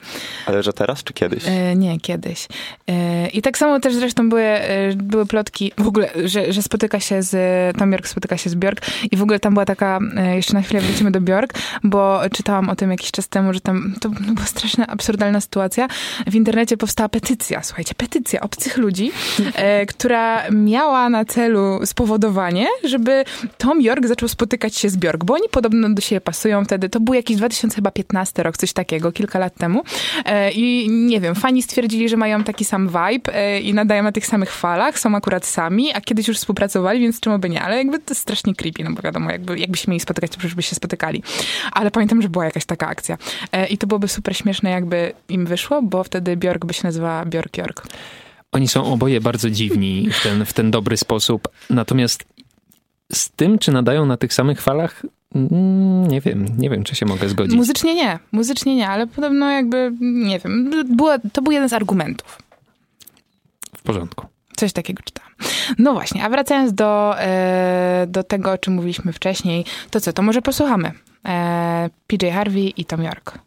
Ale 0.46 0.62
że 0.62 0.72
teraz 0.72 1.04
czy 1.04 1.12
kiedyś? 1.12 1.44
E, 1.46 1.76
nie, 1.76 2.00
kiedyś. 2.00 2.48
E, 2.88 3.28
I 3.28 3.42
tak 3.42 3.58
samo 3.58 3.80
też 3.80 3.94
zresztą 3.94 4.28
były, 4.28 4.42
e, 4.42 4.94
były 4.96 5.26
plotki 5.26 5.72
w 5.78 5.86
ogóle, 5.86 6.10
że, 6.24 6.52
że 6.52 6.62
spotyka 6.62 7.00
się 7.00 7.22
z, 7.22 7.76
Tom 7.76 7.92
York 7.92 8.08
spotyka 8.08 8.36
się 8.36 8.50
z 8.50 8.54
Bjork 8.54 8.80
i 9.10 9.16
w 9.16 9.22
ogóle 9.22 9.40
tam 9.40 9.54
była 9.54 9.64
taka, 9.64 9.98
e, 10.16 10.36
jeszcze 10.36 10.54
na 10.54 10.62
chwilę 10.62 10.80
wrócimy 10.80 11.10
do 11.10 11.20
Bjork, 11.20 11.54
bo 11.84 12.20
czytałam 12.32 12.68
o 12.68 12.76
tym 12.76 12.90
jakiś 12.90 13.10
czas 13.10 13.28
temu, 13.28 13.52
że 13.54 13.60
tam, 13.60 13.94
to 14.00 14.08
była 14.08 14.46
straszna, 14.46 14.86
absurdalna 14.86 15.40
sytuacja. 15.40 15.88
W 16.26 16.34
internecie 16.34 16.76
powstała 16.76 17.08
petycja, 17.08 17.62
słuchajcie, 17.62 17.94
petycja 17.94 18.40
obcych 18.40 18.76
ludzi, 18.76 19.12
e, 19.54 19.86
która 19.86 20.50
miała 20.50 21.08
na 21.08 21.24
celu 21.24 21.80
spowodowanie, 21.84 22.66
żeby 22.84 23.24
Tom 23.58 23.80
York 23.80 24.06
zaczął 24.06 24.28
spotykać 24.28 24.76
się 24.76 24.88
z 24.88 24.96
Bjork, 24.96 25.24
bo 25.24 25.34
oni 25.34 25.48
podobno 25.50 25.90
do 25.90 26.00
siebie 26.00 26.20
pasują 26.20 26.64
wtedy, 26.64 26.88
to 26.92 27.00
był 27.00 27.14
jakiś 27.14 27.36
2015 27.36 28.42
rok, 28.42 28.56
coś 28.56 28.72
takiego, 28.72 29.12
kilka 29.12 29.38
lat 29.38 29.54
temu. 29.54 29.82
E, 30.24 30.50
I 30.50 30.90
nie 30.90 31.20
wiem, 31.20 31.34
fani 31.34 31.62
stwierdzili, 31.62 32.08
że 32.08 32.16
mają 32.16 32.44
taki 32.44 32.64
sam 32.64 32.88
vibe 32.88 33.34
e, 33.34 33.60
i 33.60 33.74
nadają 33.74 34.02
na 34.02 34.12
tych 34.12 34.26
samych 34.26 34.52
falach, 34.52 34.98
są 34.98 35.16
akurat 35.16 35.46
sami, 35.46 35.92
a 35.94 36.00
kiedyś 36.00 36.28
już 36.28 36.36
współpracowali, 36.36 37.00
więc 37.00 37.20
czemu 37.20 37.38
by 37.38 37.48
nie? 37.48 37.62
Ale 37.62 37.76
jakby 37.76 37.98
to 37.98 38.14
strasznie 38.14 38.54
creepy, 38.54 38.84
no 38.84 38.90
bo 38.92 39.02
wiadomo, 39.02 39.30
jakby, 39.30 39.58
jakby 39.58 39.76
się 39.76 39.90
mieli 39.90 40.00
spotykać, 40.00 40.30
to 40.30 40.38
przecież 40.38 40.54
by 40.54 40.62
się 40.62 40.74
spotykali. 40.74 41.22
Ale 41.72 41.90
pamiętam, 41.90 42.22
że 42.22 42.28
była 42.28 42.44
jakaś 42.44 42.64
taka 42.64 42.88
akcja. 42.88 43.18
E, 43.52 43.66
I 43.66 43.78
to 43.78 43.86
byłoby 43.86 44.08
super 44.08 44.36
śmieszne, 44.36 44.70
jakby 44.70 45.12
im 45.28 45.46
wyszło, 45.46 45.82
bo 45.82 46.04
wtedy 46.04 46.36
Bjork 46.36 46.64
by 46.64 46.74
się 46.74 46.82
nazywała 46.84 47.24
Bjork 47.24 47.56
York. 47.56 47.86
Oni 48.52 48.68
są 48.68 48.92
oboje 48.92 49.20
bardzo 49.20 49.50
dziwni 49.50 50.08
w 50.10 50.22
ten, 50.22 50.44
w 50.44 50.52
ten 50.52 50.70
dobry 50.70 50.96
sposób. 50.96 51.48
Natomiast 51.70 52.24
z 53.14 53.30
tym, 53.30 53.58
czy 53.58 53.72
nadają 53.72 54.06
na 54.06 54.16
tych 54.16 54.34
samych 54.34 54.62
falach, 54.62 55.02
Mm, 55.34 56.08
nie 56.08 56.20
wiem, 56.20 56.46
nie 56.58 56.70
wiem, 56.70 56.84
czy 56.84 56.94
się 56.94 57.06
mogę 57.06 57.28
zgodzić. 57.28 57.56
Muzycznie 57.56 57.94
nie, 57.94 58.18
muzycznie 58.32 58.76
nie, 58.76 58.88
ale 58.88 59.06
podobno 59.06 59.50
jakby, 59.50 59.92
nie 60.00 60.38
wiem, 60.38 60.70
było, 60.96 61.14
to 61.32 61.42
był 61.42 61.52
jeden 61.52 61.68
z 61.68 61.72
argumentów. 61.72 62.38
W 63.76 63.82
porządku. 63.82 64.26
Coś 64.56 64.72
takiego 64.72 65.02
czytałam. 65.02 65.32
No 65.78 65.92
właśnie, 65.92 66.24
a 66.24 66.30
wracając 66.30 66.72
do, 66.72 67.20
e, 67.20 68.06
do 68.08 68.22
tego, 68.24 68.52
o 68.52 68.58
czym 68.58 68.74
mówiliśmy 68.74 69.12
wcześniej, 69.12 69.64
to 69.90 70.00
co, 70.00 70.12
to 70.12 70.22
może 70.22 70.42
posłuchamy. 70.42 70.92
E, 71.28 71.90
PJ 72.06 72.26
Harvey 72.30 72.72
i 72.76 72.84
Tom 72.84 73.02
York. 73.02 73.38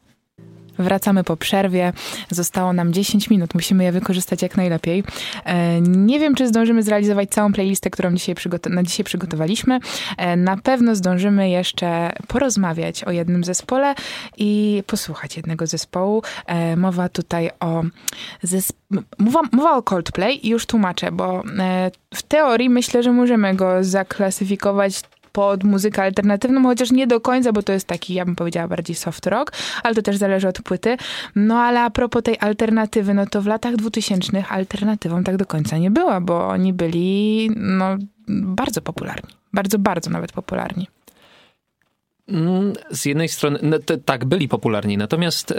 Wracamy 0.79 1.23
po 1.23 1.37
przerwie. 1.37 1.93
Zostało 2.29 2.73
nam 2.73 2.93
10 2.93 3.29
minut. 3.29 3.53
Musimy 3.53 3.83
je 3.83 3.91
wykorzystać 3.91 4.41
jak 4.41 4.57
najlepiej. 4.57 5.03
E, 5.45 5.81
nie 5.81 6.19
wiem, 6.19 6.35
czy 6.35 6.47
zdążymy 6.47 6.83
zrealizować 6.83 7.29
całą 7.29 7.53
playlistę, 7.53 7.89
którą 7.89 8.13
dzisiaj 8.13 8.35
na 8.69 8.83
dzisiaj 8.83 9.03
przygotowaliśmy. 9.03 9.79
E, 10.17 10.35
na 10.35 10.57
pewno 10.57 10.95
zdążymy 10.95 11.49
jeszcze 11.49 12.11
porozmawiać 12.27 13.03
o 13.03 13.11
jednym 13.11 13.43
zespole 13.43 13.95
i 14.37 14.83
posłuchać 14.87 15.37
jednego 15.37 15.67
zespołu. 15.67 16.23
E, 16.45 16.75
mowa 16.75 17.09
tutaj 17.09 17.49
o 17.59 17.83
zesp- 18.43 18.75
mowa, 19.19 19.41
mowa 19.51 19.77
o 19.77 19.81
Coldplay 19.81 20.47
i 20.47 20.49
już 20.49 20.65
tłumaczę, 20.65 21.11
bo 21.11 21.43
w 22.13 22.23
teorii 22.23 22.69
myślę, 22.69 23.03
że 23.03 23.11
możemy 23.11 23.55
go 23.55 23.83
zaklasyfikować 23.83 25.01
pod 25.35 25.63
muzykę 25.63 26.03
alternatywną, 26.03 26.63
chociaż 26.63 26.91
nie 26.91 27.07
do 27.07 27.21
końca, 27.21 27.51
bo 27.51 27.63
to 27.63 27.73
jest 27.73 27.87
taki, 27.87 28.13
ja 28.13 28.25
bym 28.25 28.35
powiedziała, 28.35 28.67
bardziej 28.67 28.95
soft 28.95 29.27
rock, 29.27 29.51
ale 29.83 29.95
to 29.95 30.01
też 30.01 30.17
zależy 30.17 30.47
od 30.47 30.61
płyty. 30.61 30.97
No 31.35 31.59
ale 31.59 31.81
a 31.81 31.89
propos 31.89 32.23
tej 32.23 32.37
alternatywy, 32.39 33.13
no 33.13 33.25
to 33.25 33.41
w 33.41 33.47
latach 33.47 33.75
2000 33.75 34.45
alternatywą 34.49 35.23
tak 35.23 35.37
do 35.37 35.45
końca 35.45 35.77
nie 35.77 35.91
była, 35.91 36.21
bo 36.21 36.47
oni 36.47 36.73
byli 36.73 37.49
no, 37.55 37.97
bardzo 38.27 38.81
popularni. 38.81 39.29
Bardzo, 39.53 39.79
bardzo 39.79 40.09
nawet 40.09 40.31
popularni. 40.31 40.87
Mm, 42.27 42.73
z 42.91 43.05
jednej 43.05 43.29
strony, 43.29 43.59
no, 43.61 43.77
tak, 44.05 44.25
byli 44.25 44.47
popularni, 44.47 44.97
natomiast 44.97 45.51
e, 45.51 45.55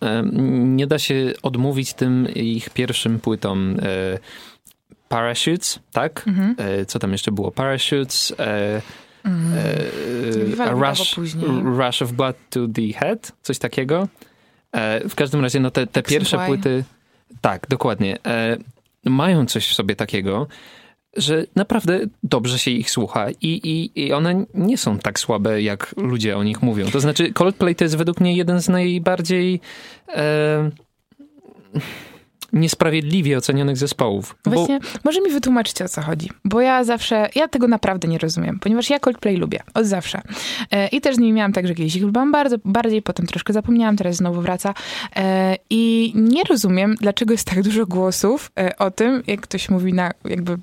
e, 0.00 0.22
nie 0.52 0.86
da 0.86 0.98
się 0.98 1.32
odmówić 1.42 1.94
tym 1.94 2.28
ich 2.34 2.70
pierwszym 2.70 3.20
płytom. 3.20 3.76
E, 3.82 4.18
Parachutes, 5.08 5.78
tak? 5.92 6.24
Mhm. 6.26 6.54
E, 6.58 6.86
co 6.86 6.98
tam 6.98 7.12
jeszcze 7.12 7.32
było? 7.32 7.50
Parachutes, 7.50 8.34
e, 8.38 8.82
Mm. 9.24 9.52
E, 10.60 10.72
rush, 10.72 11.16
rush 11.64 12.02
of 12.02 12.12
Blood 12.12 12.36
to 12.50 12.60
the 12.68 12.98
Head, 12.98 13.32
coś 13.42 13.58
takiego. 13.58 14.08
E, 14.72 15.08
w 15.08 15.14
każdym 15.14 15.40
razie, 15.40 15.60
no 15.60 15.70
te, 15.70 15.86
te 15.86 16.02
pierwsze 16.02 16.46
płyty, 16.46 16.84
tak, 17.40 17.66
dokładnie, 17.68 18.18
e, 18.26 18.56
mają 19.04 19.46
coś 19.46 19.68
w 19.68 19.74
sobie 19.74 19.96
takiego, 19.96 20.46
że 21.16 21.46
naprawdę 21.56 22.00
dobrze 22.22 22.58
się 22.58 22.70
ich 22.70 22.90
słucha 22.90 23.30
i, 23.30 23.36
i, 23.40 24.00
i 24.00 24.12
one 24.12 24.44
nie 24.54 24.78
są 24.78 24.98
tak 24.98 25.18
słabe, 25.18 25.62
jak 25.62 25.94
ludzie 25.96 26.36
o 26.36 26.42
nich 26.42 26.62
mówią. 26.62 26.86
To 26.90 27.00
znaczy, 27.00 27.32
Coldplay 27.32 27.74
to 27.74 27.84
jest 27.84 27.96
według 27.96 28.20
mnie 28.20 28.36
jeden 28.36 28.62
z 28.62 28.68
najbardziej... 28.68 29.60
E, 30.08 30.70
niesprawiedliwie 32.52 33.38
ocenionych 33.38 33.76
zespołów. 33.76 34.36
Właśnie, 34.44 34.80
bo... 34.80 34.86
może 35.04 35.20
mi 35.20 35.30
wytłumaczyć 35.30 35.82
o 35.82 35.88
co 35.88 36.02
chodzi, 36.02 36.30
bo 36.44 36.60
ja 36.60 36.84
zawsze, 36.84 37.28
ja 37.34 37.48
tego 37.48 37.68
naprawdę 37.68 38.08
nie 38.08 38.18
rozumiem, 38.18 38.58
ponieważ 38.58 38.90
ja 38.90 39.00
Coldplay 39.00 39.36
lubię, 39.36 39.60
od 39.74 39.86
zawsze. 39.86 40.22
E, 40.70 40.88
I 40.88 41.00
też 41.00 41.16
z 41.16 41.18
nimi 41.18 41.32
miałam 41.32 41.52
tak, 41.52 41.66
że 41.66 41.74
kiedyś 41.74 41.96
ich 41.96 42.02
lubiłam 42.02 42.32
bardzo, 42.32 42.56
bardziej, 42.64 43.02
potem 43.02 43.26
troszkę 43.26 43.52
zapomniałam, 43.52 43.96
teraz 43.96 44.16
znowu 44.16 44.40
wraca. 44.40 44.74
E, 45.16 45.56
I 45.70 46.12
nie 46.14 46.42
rozumiem, 46.44 46.94
dlaczego 47.00 47.32
jest 47.34 47.46
tak 47.46 47.62
dużo 47.62 47.86
głosów 47.86 48.52
e, 48.58 48.78
o 48.78 48.90
tym, 48.90 49.22
jak 49.26 49.40
ktoś 49.40 49.68
mówi 49.68 49.92
na 49.92 50.10
jakby 50.24 50.56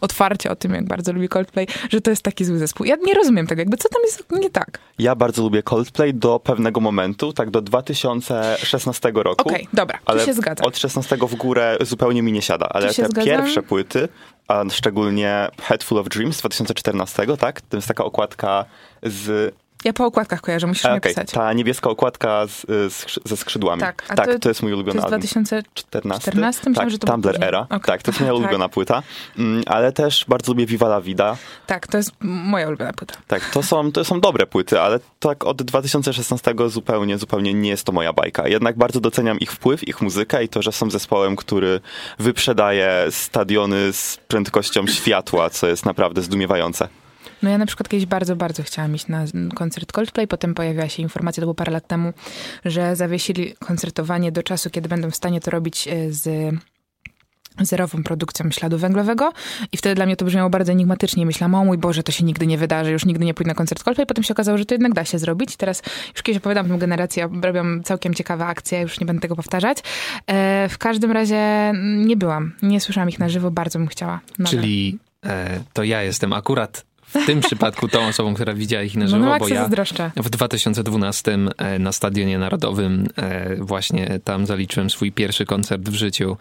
otwarcie 0.00 0.50
o 0.50 0.56
tym, 0.56 0.74
jak 0.74 0.84
bardzo 0.86 1.12
lubi 1.12 1.28
Coldplay, 1.28 1.66
że 1.90 2.00
to 2.00 2.10
jest 2.10 2.22
taki 2.22 2.44
zły 2.44 2.58
zespół. 2.58 2.86
Ja 2.86 2.96
nie 3.06 3.14
rozumiem 3.14 3.46
tego, 3.46 3.60
jakby 3.60 3.76
co 3.76 3.88
tam 3.88 4.02
jest 4.02 4.24
nie 4.30 4.50
tak. 4.50 4.78
Ja 4.98 5.14
bardzo 5.14 5.42
lubię 5.42 5.62
Coldplay 5.62 6.14
do 6.14 6.40
pewnego 6.40 6.80
momentu, 6.80 7.32
tak 7.32 7.50
do 7.50 7.62
2016 7.62 9.12
roku. 9.14 9.48
Okej, 9.48 9.62
okay, 9.62 9.66
dobra, 9.72 9.98
ale 10.06 10.24
się 10.24 10.34
zgadza. 10.34 10.64
Od 10.64 10.78
16 10.78 11.16
w 11.16 11.34
górę 11.34 11.76
zupełnie 11.80 12.22
mi 12.22 12.32
nie 12.32 12.42
siada, 12.42 12.68
ale 12.70 12.86
te 12.86 12.92
zgadzam? 12.92 13.24
pierwsze 13.24 13.62
płyty, 13.62 14.08
a 14.48 14.64
szczególnie 14.70 15.48
Head 15.62 15.84
Full 15.84 15.98
of 15.98 16.08
Dreams 16.08 16.36
z 16.36 16.40
2014, 16.40 17.26
tak? 17.40 17.60
To 17.60 17.76
jest 17.76 17.88
taka 17.88 18.04
okładka 18.04 18.64
z 19.02 19.54
ja 19.84 19.92
po 19.92 20.06
okładkach 20.06 20.40
kojarzę, 20.40 20.66
musisz 20.66 20.84
okay. 20.84 20.94
napisać. 20.94 21.30
Ta 21.30 21.52
niebieska 21.52 21.90
okładka 21.90 22.46
z, 22.46 22.66
z, 22.92 23.18
ze 23.24 23.36
skrzydłami. 23.36 23.80
Tak, 23.80 24.02
tak 24.16 24.26
to, 24.26 24.38
to, 24.38 24.48
jest 24.48 24.62
mój 24.62 24.72
ulubiony 24.72 25.02
album. 25.02 25.20
To 25.20 25.24
jest 25.24 25.32
2014? 25.32 26.30
14? 26.30 26.70
Myślałem, 26.70 26.74
tak, 26.74 26.90
że 26.90 26.98
to 26.98 27.06
Tumblr 27.06 27.44
Era. 27.44 27.60
Okay. 27.60 27.80
Tak, 27.80 28.02
to 28.02 28.10
jest 28.10 28.20
moja 28.20 28.32
tak. 28.32 28.40
ulubiona 28.40 28.68
płyta. 28.68 29.02
Mm, 29.38 29.62
ale 29.66 29.92
też 29.92 30.24
bardzo 30.28 30.52
lubię 30.52 30.66
Viva 30.66 30.86
la 30.86 31.00
Vida. 31.00 31.36
Tak, 31.66 31.86
to 31.86 31.96
jest 31.96 32.12
moja 32.20 32.68
ulubiona 32.68 32.92
płyta. 32.92 33.14
Tak, 33.28 33.50
to 33.50 33.62
są, 33.62 33.92
to 33.92 34.04
są 34.04 34.20
dobre 34.20 34.46
płyty, 34.46 34.80
ale 34.80 35.00
tak 35.20 35.44
od 35.44 35.62
2016 35.62 36.54
zupełnie, 36.66 37.18
zupełnie 37.18 37.54
nie 37.54 37.70
jest 37.70 37.84
to 37.84 37.92
moja 37.92 38.12
bajka. 38.12 38.48
Jednak 38.48 38.76
bardzo 38.76 39.00
doceniam 39.00 39.40
ich 39.40 39.52
wpływ, 39.52 39.88
ich 39.88 40.00
muzykę 40.00 40.44
i 40.44 40.48
to, 40.48 40.62
że 40.62 40.72
są 40.72 40.90
zespołem, 40.90 41.36
który 41.36 41.80
wyprzedaje 42.18 43.06
stadiony 43.10 43.92
z 43.92 44.16
prędkością 44.28 44.86
światła, 44.86 45.50
co 45.50 45.66
jest 45.66 45.86
naprawdę 45.86 46.22
zdumiewające. 46.22 46.88
No 47.44 47.50
ja 47.50 47.58
na 47.58 47.66
przykład 47.66 47.88
kiedyś 47.88 48.06
bardzo, 48.06 48.36
bardzo 48.36 48.62
chciałam 48.62 48.94
iść 48.94 49.08
na 49.08 49.24
koncert 49.54 49.92
Coldplay, 49.92 50.26
potem 50.26 50.54
pojawiła 50.54 50.88
się 50.88 51.02
informacja, 51.02 51.40
to 51.40 51.44
było 51.44 51.54
parę 51.54 51.72
lat 51.72 51.86
temu, 51.86 52.12
że 52.64 52.96
zawiesili 52.96 53.54
koncertowanie 53.58 54.32
do 54.32 54.42
czasu, 54.42 54.70
kiedy 54.70 54.88
będą 54.88 55.10
w 55.10 55.16
stanie 55.16 55.40
to 55.40 55.50
robić 55.50 55.88
e, 55.88 56.12
z 56.12 56.54
zerową 57.60 58.02
produkcją 58.02 58.50
śladu 58.50 58.78
węglowego 58.78 59.32
i 59.72 59.76
wtedy 59.76 59.94
dla 59.94 60.06
mnie 60.06 60.16
to 60.16 60.24
brzmiało 60.24 60.50
bardzo 60.50 60.72
enigmatycznie. 60.72 61.26
Myślałam, 61.26 61.54
o 61.54 61.64
mój 61.64 61.78
Boże, 61.78 62.02
to 62.02 62.12
się 62.12 62.24
nigdy 62.24 62.46
nie 62.46 62.58
wydarzy, 62.58 62.92
już 62.92 63.04
nigdy 63.04 63.24
nie 63.24 63.34
pójdę 63.34 63.48
na 63.48 63.54
koncert 63.54 63.82
Coldplay. 63.82 64.06
Potem 64.06 64.24
się 64.24 64.34
okazało, 64.34 64.58
że 64.58 64.64
to 64.64 64.74
jednak 64.74 64.94
da 64.94 65.04
się 65.04 65.18
zrobić. 65.18 65.56
Teraz 65.56 65.82
już 66.12 66.22
kiedyś 66.22 66.38
opowiadam 66.38 66.68
tę 66.68 66.78
generację, 66.78 67.28
robią 67.42 67.82
całkiem 67.82 68.14
ciekawe 68.14 68.46
akcje, 68.46 68.80
już 68.80 69.00
nie 69.00 69.06
będę 69.06 69.22
tego 69.22 69.36
powtarzać. 69.36 69.78
E, 70.26 70.68
w 70.68 70.78
każdym 70.78 71.12
razie 71.12 71.72
nie 72.06 72.16
byłam, 72.16 72.52
nie 72.62 72.80
słyszałam 72.80 73.08
ich 73.08 73.18
na 73.18 73.28
żywo, 73.28 73.50
bardzo 73.50 73.78
bym 73.78 73.88
chciała. 73.88 74.20
Czyli 74.46 74.98
e, 75.26 75.60
to 75.72 75.82
ja 75.82 76.02
jestem 76.02 76.32
akurat 76.32 76.84
w 77.22 77.26
tym 77.26 77.40
przypadku 77.40 77.88
tą 77.88 78.06
osobą, 78.06 78.34
która 78.34 78.54
widziała 78.54 78.82
ich 78.82 78.96
na 78.96 79.04
No, 79.04 79.10
żywo, 79.10 79.24
no 79.24 79.38
bo 79.38 79.48
ja 79.48 79.62
zazdroszczę. 79.62 80.10
w 80.16 80.30
2012 80.30 81.38
e, 81.58 81.78
na 81.78 81.92
Stadionie 81.92 82.38
Narodowym 82.38 83.08
e, 83.16 83.56
właśnie 83.56 84.20
tam 84.24 84.46
zaliczyłem 84.46 84.90
swój 84.90 85.12
pierwszy 85.12 85.46
koncert 85.46 85.88
w 85.88 85.94
życiu. 85.94 86.36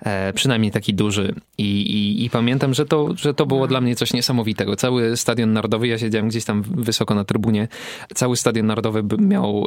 E, 0.00 0.32
Przynajmniej 0.32 0.72
taki 0.72 0.94
duży. 0.94 1.34
I, 1.58 1.64
i, 1.64 2.24
i 2.24 2.30
pamiętam, 2.30 2.74
że 2.74 2.86
to, 2.86 3.16
że 3.16 3.34
to 3.34 3.46
było 3.46 3.66
dla 3.66 3.80
mnie 3.80 3.96
coś 3.96 4.12
niesamowitego. 4.12 4.76
Cały 4.76 5.16
Stadion 5.16 5.52
Narodowy, 5.52 5.88
ja 5.88 5.98
siedziałem 5.98 6.28
gdzieś 6.28 6.44
tam 6.44 6.62
wysoko 6.62 7.14
na 7.14 7.24
trybunie, 7.24 7.68
cały 8.14 8.36
Stadion 8.36 8.66
Narodowy 8.66 9.02
miał 9.18 9.66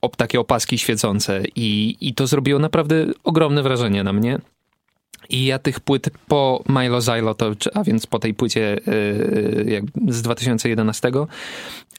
op, 0.00 0.16
takie 0.16 0.40
opaski 0.40 0.78
świecące 0.78 1.42
i, 1.56 1.96
i 2.00 2.14
to 2.14 2.26
zrobiło 2.26 2.58
naprawdę 2.58 3.06
ogromne 3.24 3.62
wrażenie 3.62 4.04
na 4.04 4.12
mnie. 4.12 4.38
I 5.30 5.44
ja 5.44 5.58
tych 5.58 5.80
płyt 5.80 6.10
po 6.28 6.64
Milo 6.68 7.00
Zylo, 7.00 7.34
to, 7.34 7.52
a 7.74 7.84
więc 7.84 8.06
po 8.06 8.18
tej 8.18 8.34
płycie 8.34 8.76
jak 9.66 9.84
z 10.08 10.22
2011, 10.22 11.10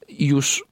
już 0.09 0.63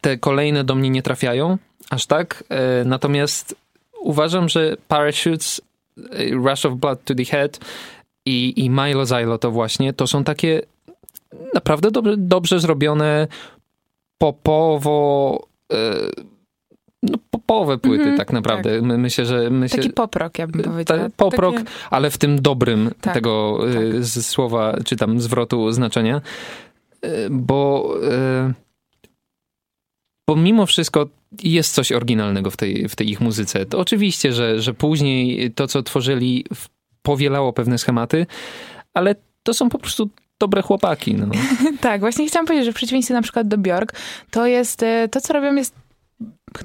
te 0.00 0.18
kolejne 0.18 0.64
do 0.64 0.74
mnie 0.74 0.90
nie 0.90 1.02
trafiają 1.02 1.58
aż 1.90 2.06
tak. 2.06 2.44
E, 2.48 2.84
Natomiast 2.84 3.54
uważam, 4.00 4.48
że 4.48 4.76
Parachutes, 4.88 5.60
e, 6.10 6.30
Rush 6.30 6.66
of 6.66 6.74
Blood 6.74 7.04
to 7.04 7.14
the 7.14 7.24
Head 7.24 7.60
i, 8.26 8.64
i 8.64 8.70
Milo 8.70 9.06
Zylo 9.06 9.38
to 9.38 9.50
właśnie, 9.50 9.92
to 9.92 10.06
są 10.06 10.24
takie 10.24 10.62
naprawdę 11.54 11.90
dobrze, 11.90 12.14
dobrze 12.16 12.60
zrobione 12.60 13.28
popowo... 14.18 15.46
e, 15.72 16.31
No, 17.02 17.18
popowe 17.30 17.78
płyty 17.78 18.02
Mhm, 18.02 18.18
tak 18.18 18.32
naprawdę. 18.32 18.82
My, 18.82 18.98
myślę, 18.98 19.26
że... 19.26 19.50
Taki 19.70 19.90
poprok, 19.90 20.38
ja 20.38 20.46
bym 20.46 20.62
powiedziała. 20.62 21.00
ta, 21.00 21.10
poprok, 21.16 21.56
Takie- 21.56 21.70
ale 21.90 22.10
w 22.10 22.18
tym 22.18 22.42
dobrym 22.42 22.90
Tak, 23.00 23.14
tego 23.14 23.58
y, 23.68 24.04
z 24.04 24.26
słowa, 24.26 24.76
czy 24.84 24.96
tam 24.96 25.20
zwrotu 25.20 25.72
znaczenia. 25.72 26.20
Y, 27.04 27.28
Bo, 27.30 27.94
y, 28.48 28.52
bo 30.28 30.36
mimo 30.36 30.66
wszystko 30.66 31.08
jest 31.42 31.74
coś 31.74 31.92
oryginalnego 31.92 32.50
w 32.50 32.56
tej, 32.56 32.88
w 32.88 32.96
tej 32.96 33.10
ich 33.10 33.20
muzyce. 33.20 33.66
To 33.66 33.78
oczywiście, 33.78 34.32
że, 34.32 34.60
że 34.60 34.74
później 34.74 35.50
to, 35.50 35.66
co 35.66 35.82
tworzyli, 35.82 36.44
powielało 37.02 37.52
pewne 37.52 37.78
schematy, 37.78 38.26
ale 38.94 39.14
to 39.42 39.54
są 39.54 39.68
po 39.68 39.78
prostu 39.78 40.08
dobre 40.40 40.62
chłopaki. 40.62 41.14
No. 41.14 41.26
Tak, 41.80 42.00
właśnie 42.00 42.26
chciałam 42.26 42.46
powiedzieć, 42.46 42.66
że 42.66 42.72
w 42.72 42.76
przeciwieństwie 42.76 43.14
na 43.14 43.22
przykład 43.22 43.48
do 43.48 43.58
Bjork, 43.58 43.92
to 44.30 44.46
jest, 44.46 44.84
to 45.10 45.20
co 45.20 45.32
robią 45.32 45.54
jest 45.54 45.74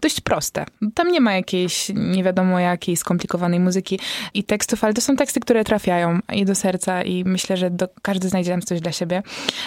dość 0.02 0.22
proste. 0.22 0.66
Tam 0.94 1.12
nie 1.12 1.22
ma 1.22 1.34
jakiejś 1.34 1.92
nie 1.96 2.24
wiadomo 2.24 2.60
jakiej 2.60 2.98
skomplikowanej 2.98 3.60
muzyki 3.60 4.00
i 4.34 4.44
tekstów, 4.44 4.84
ale 4.84 4.94
to 4.94 5.02
są 5.02 5.16
teksty, 5.16 5.40
które 5.40 5.64
trafiają 5.64 6.20
i 6.34 6.46
do 6.46 6.56
serca 6.56 7.04
i 7.04 7.24
myślę, 7.24 7.58
że 7.58 7.70
do, 7.70 7.88
każdy 8.02 8.30
znajdzie 8.30 8.52
tam 8.52 8.62
coś 8.62 8.82
dla 8.82 8.92
siebie. 8.92 9.24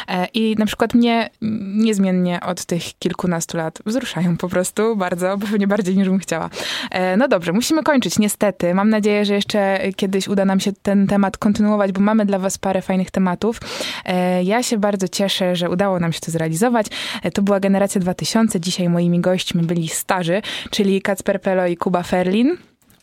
E, 0.09 0.27
I 0.35 0.57
na 0.59 0.67
przykład 0.67 0.95
mnie 0.95 1.31
niezmiennie 1.75 2.41
od 2.41 2.65
tych 2.65 2.83
kilkunastu 2.99 3.57
lat 3.57 3.79
wzruszają 3.87 4.37
po 4.37 4.49
prostu 4.49 4.97
bardzo, 4.97 5.39
pewnie 5.39 5.67
bardziej 5.67 5.97
niż 5.97 6.09
bym 6.09 6.19
chciała. 6.19 6.51
E, 6.91 7.17
No 7.17 7.29
dobrze, 7.29 7.53
musimy 7.53 7.83
kończyć 7.83 8.19
niestety. 8.19 8.75
Mam 8.75 8.91
nadzieję, 8.91 9.25
że 9.25 9.35
jeszcze 9.35 9.79
kiedyś 9.97 10.29
uda 10.29 10.45
nam 10.45 10.61
się 10.61 10.73
ten 10.83 11.07
temat 11.07 11.39
kontynuować, 11.39 11.93
bo 11.93 12.01
mamy 12.01 12.27
dla 12.27 12.39
was 12.39 12.59
parę 12.59 12.83
fajnych 12.83 13.11
tematów. 13.11 13.61
E, 14.05 14.43
Ja 14.43 14.63
się 14.63 14.79
bardzo 14.79 15.09
cieszę, 15.09 15.57
że 15.57 15.71
udało 15.71 16.01
nam 16.01 16.13
się 16.13 16.21
to 16.21 16.31
zrealizować. 16.31 16.87
To 17.35 17.43
była 17.43 17.61
Generacja 17.61 18.01
2000. 18.01 18.61
Dzisiaj 18.61 18.89
moimi 18.89 19.21
gośćmi 19.21 19.63
byli 19.63 19.89
starzy, 20.11 20.43
czyli 20.71 21.03
Kacper 21.03 21.41
Pelo 21.41 21.67
i 21.67 21.77
Kuba 21.77 22.03
Ferlin. 22.03 22.57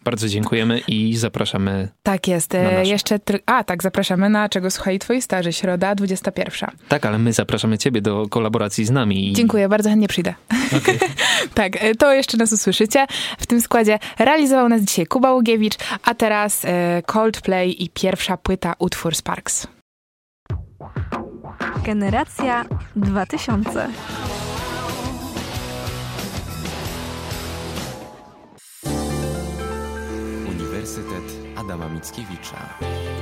Bardzo 0.03 0.29
dziękujemy 0.29 0.81
i 0.87 1.15
zapraszamy. 1.15 1.87
Tak 2.03 2.27
jest. 2.27 2.53
Na 2.53 2.63
nasze. 2.63 2.85
Jeszcze, 2.85 3.17
tr- 3.17 3.39
a 3.45 3.63
tak, 3.63 3.83
zapraszamy 3.83 4.29
na 4.29 4.49
Czego 4.49 4.71
Słuchali 4.71 4.99
Twoi 4.99 5.21
Starzy, 5.21 5.53
środa 5.53 5.95
21. 5.95 6.69
Tak, 6.87 7.05
ale 7.05 7.17
my 7.17 7.33
zapraszamy 7.33 7.77
ciebie 7.77 8.01
do 8.01 8.27
kolaboracji 8.29 8.85
z 8.85 8.91
nami. 8.91 9.31
I... 9.31 9.33
Dziękuję, 9.33 9.69
bardzo 9.69 9.89
chętnie 9.89 10.07
przyjdę. 10.07 10.33
Okej. 10.77 10.99
Tak, 11.53 11.83
e, 11.83 11.95
to 11.95 12.13
jeszcze 12.13 12.37
nas 12.37 12.53
usłyszycie. 12.53 13.05
W 13.37 13.45
tym 13.45 13.61
składzie 13.61 13.99
realizował 14.19 14.69
nas 14.69 14.81
dzisiaj 14.81 15.05
Kuba 15.05 15.33
Ługiewicz, 15.33 15.75
a 16.03 16.13
teraz 16.13 16.65
e, 16.65 17.01
Coldplay 17.05 17.83
i 17.83 17.89
pierwsza 17.89 18.37
płyta 18.37 18.73
utwór 18.79 19.15
Sparks. 19.15 19.67
Generacja 21.85 22.65
2000. 22.95 23.87
Adama 31.67 31.89
Mickiewicza. 31.89 33.16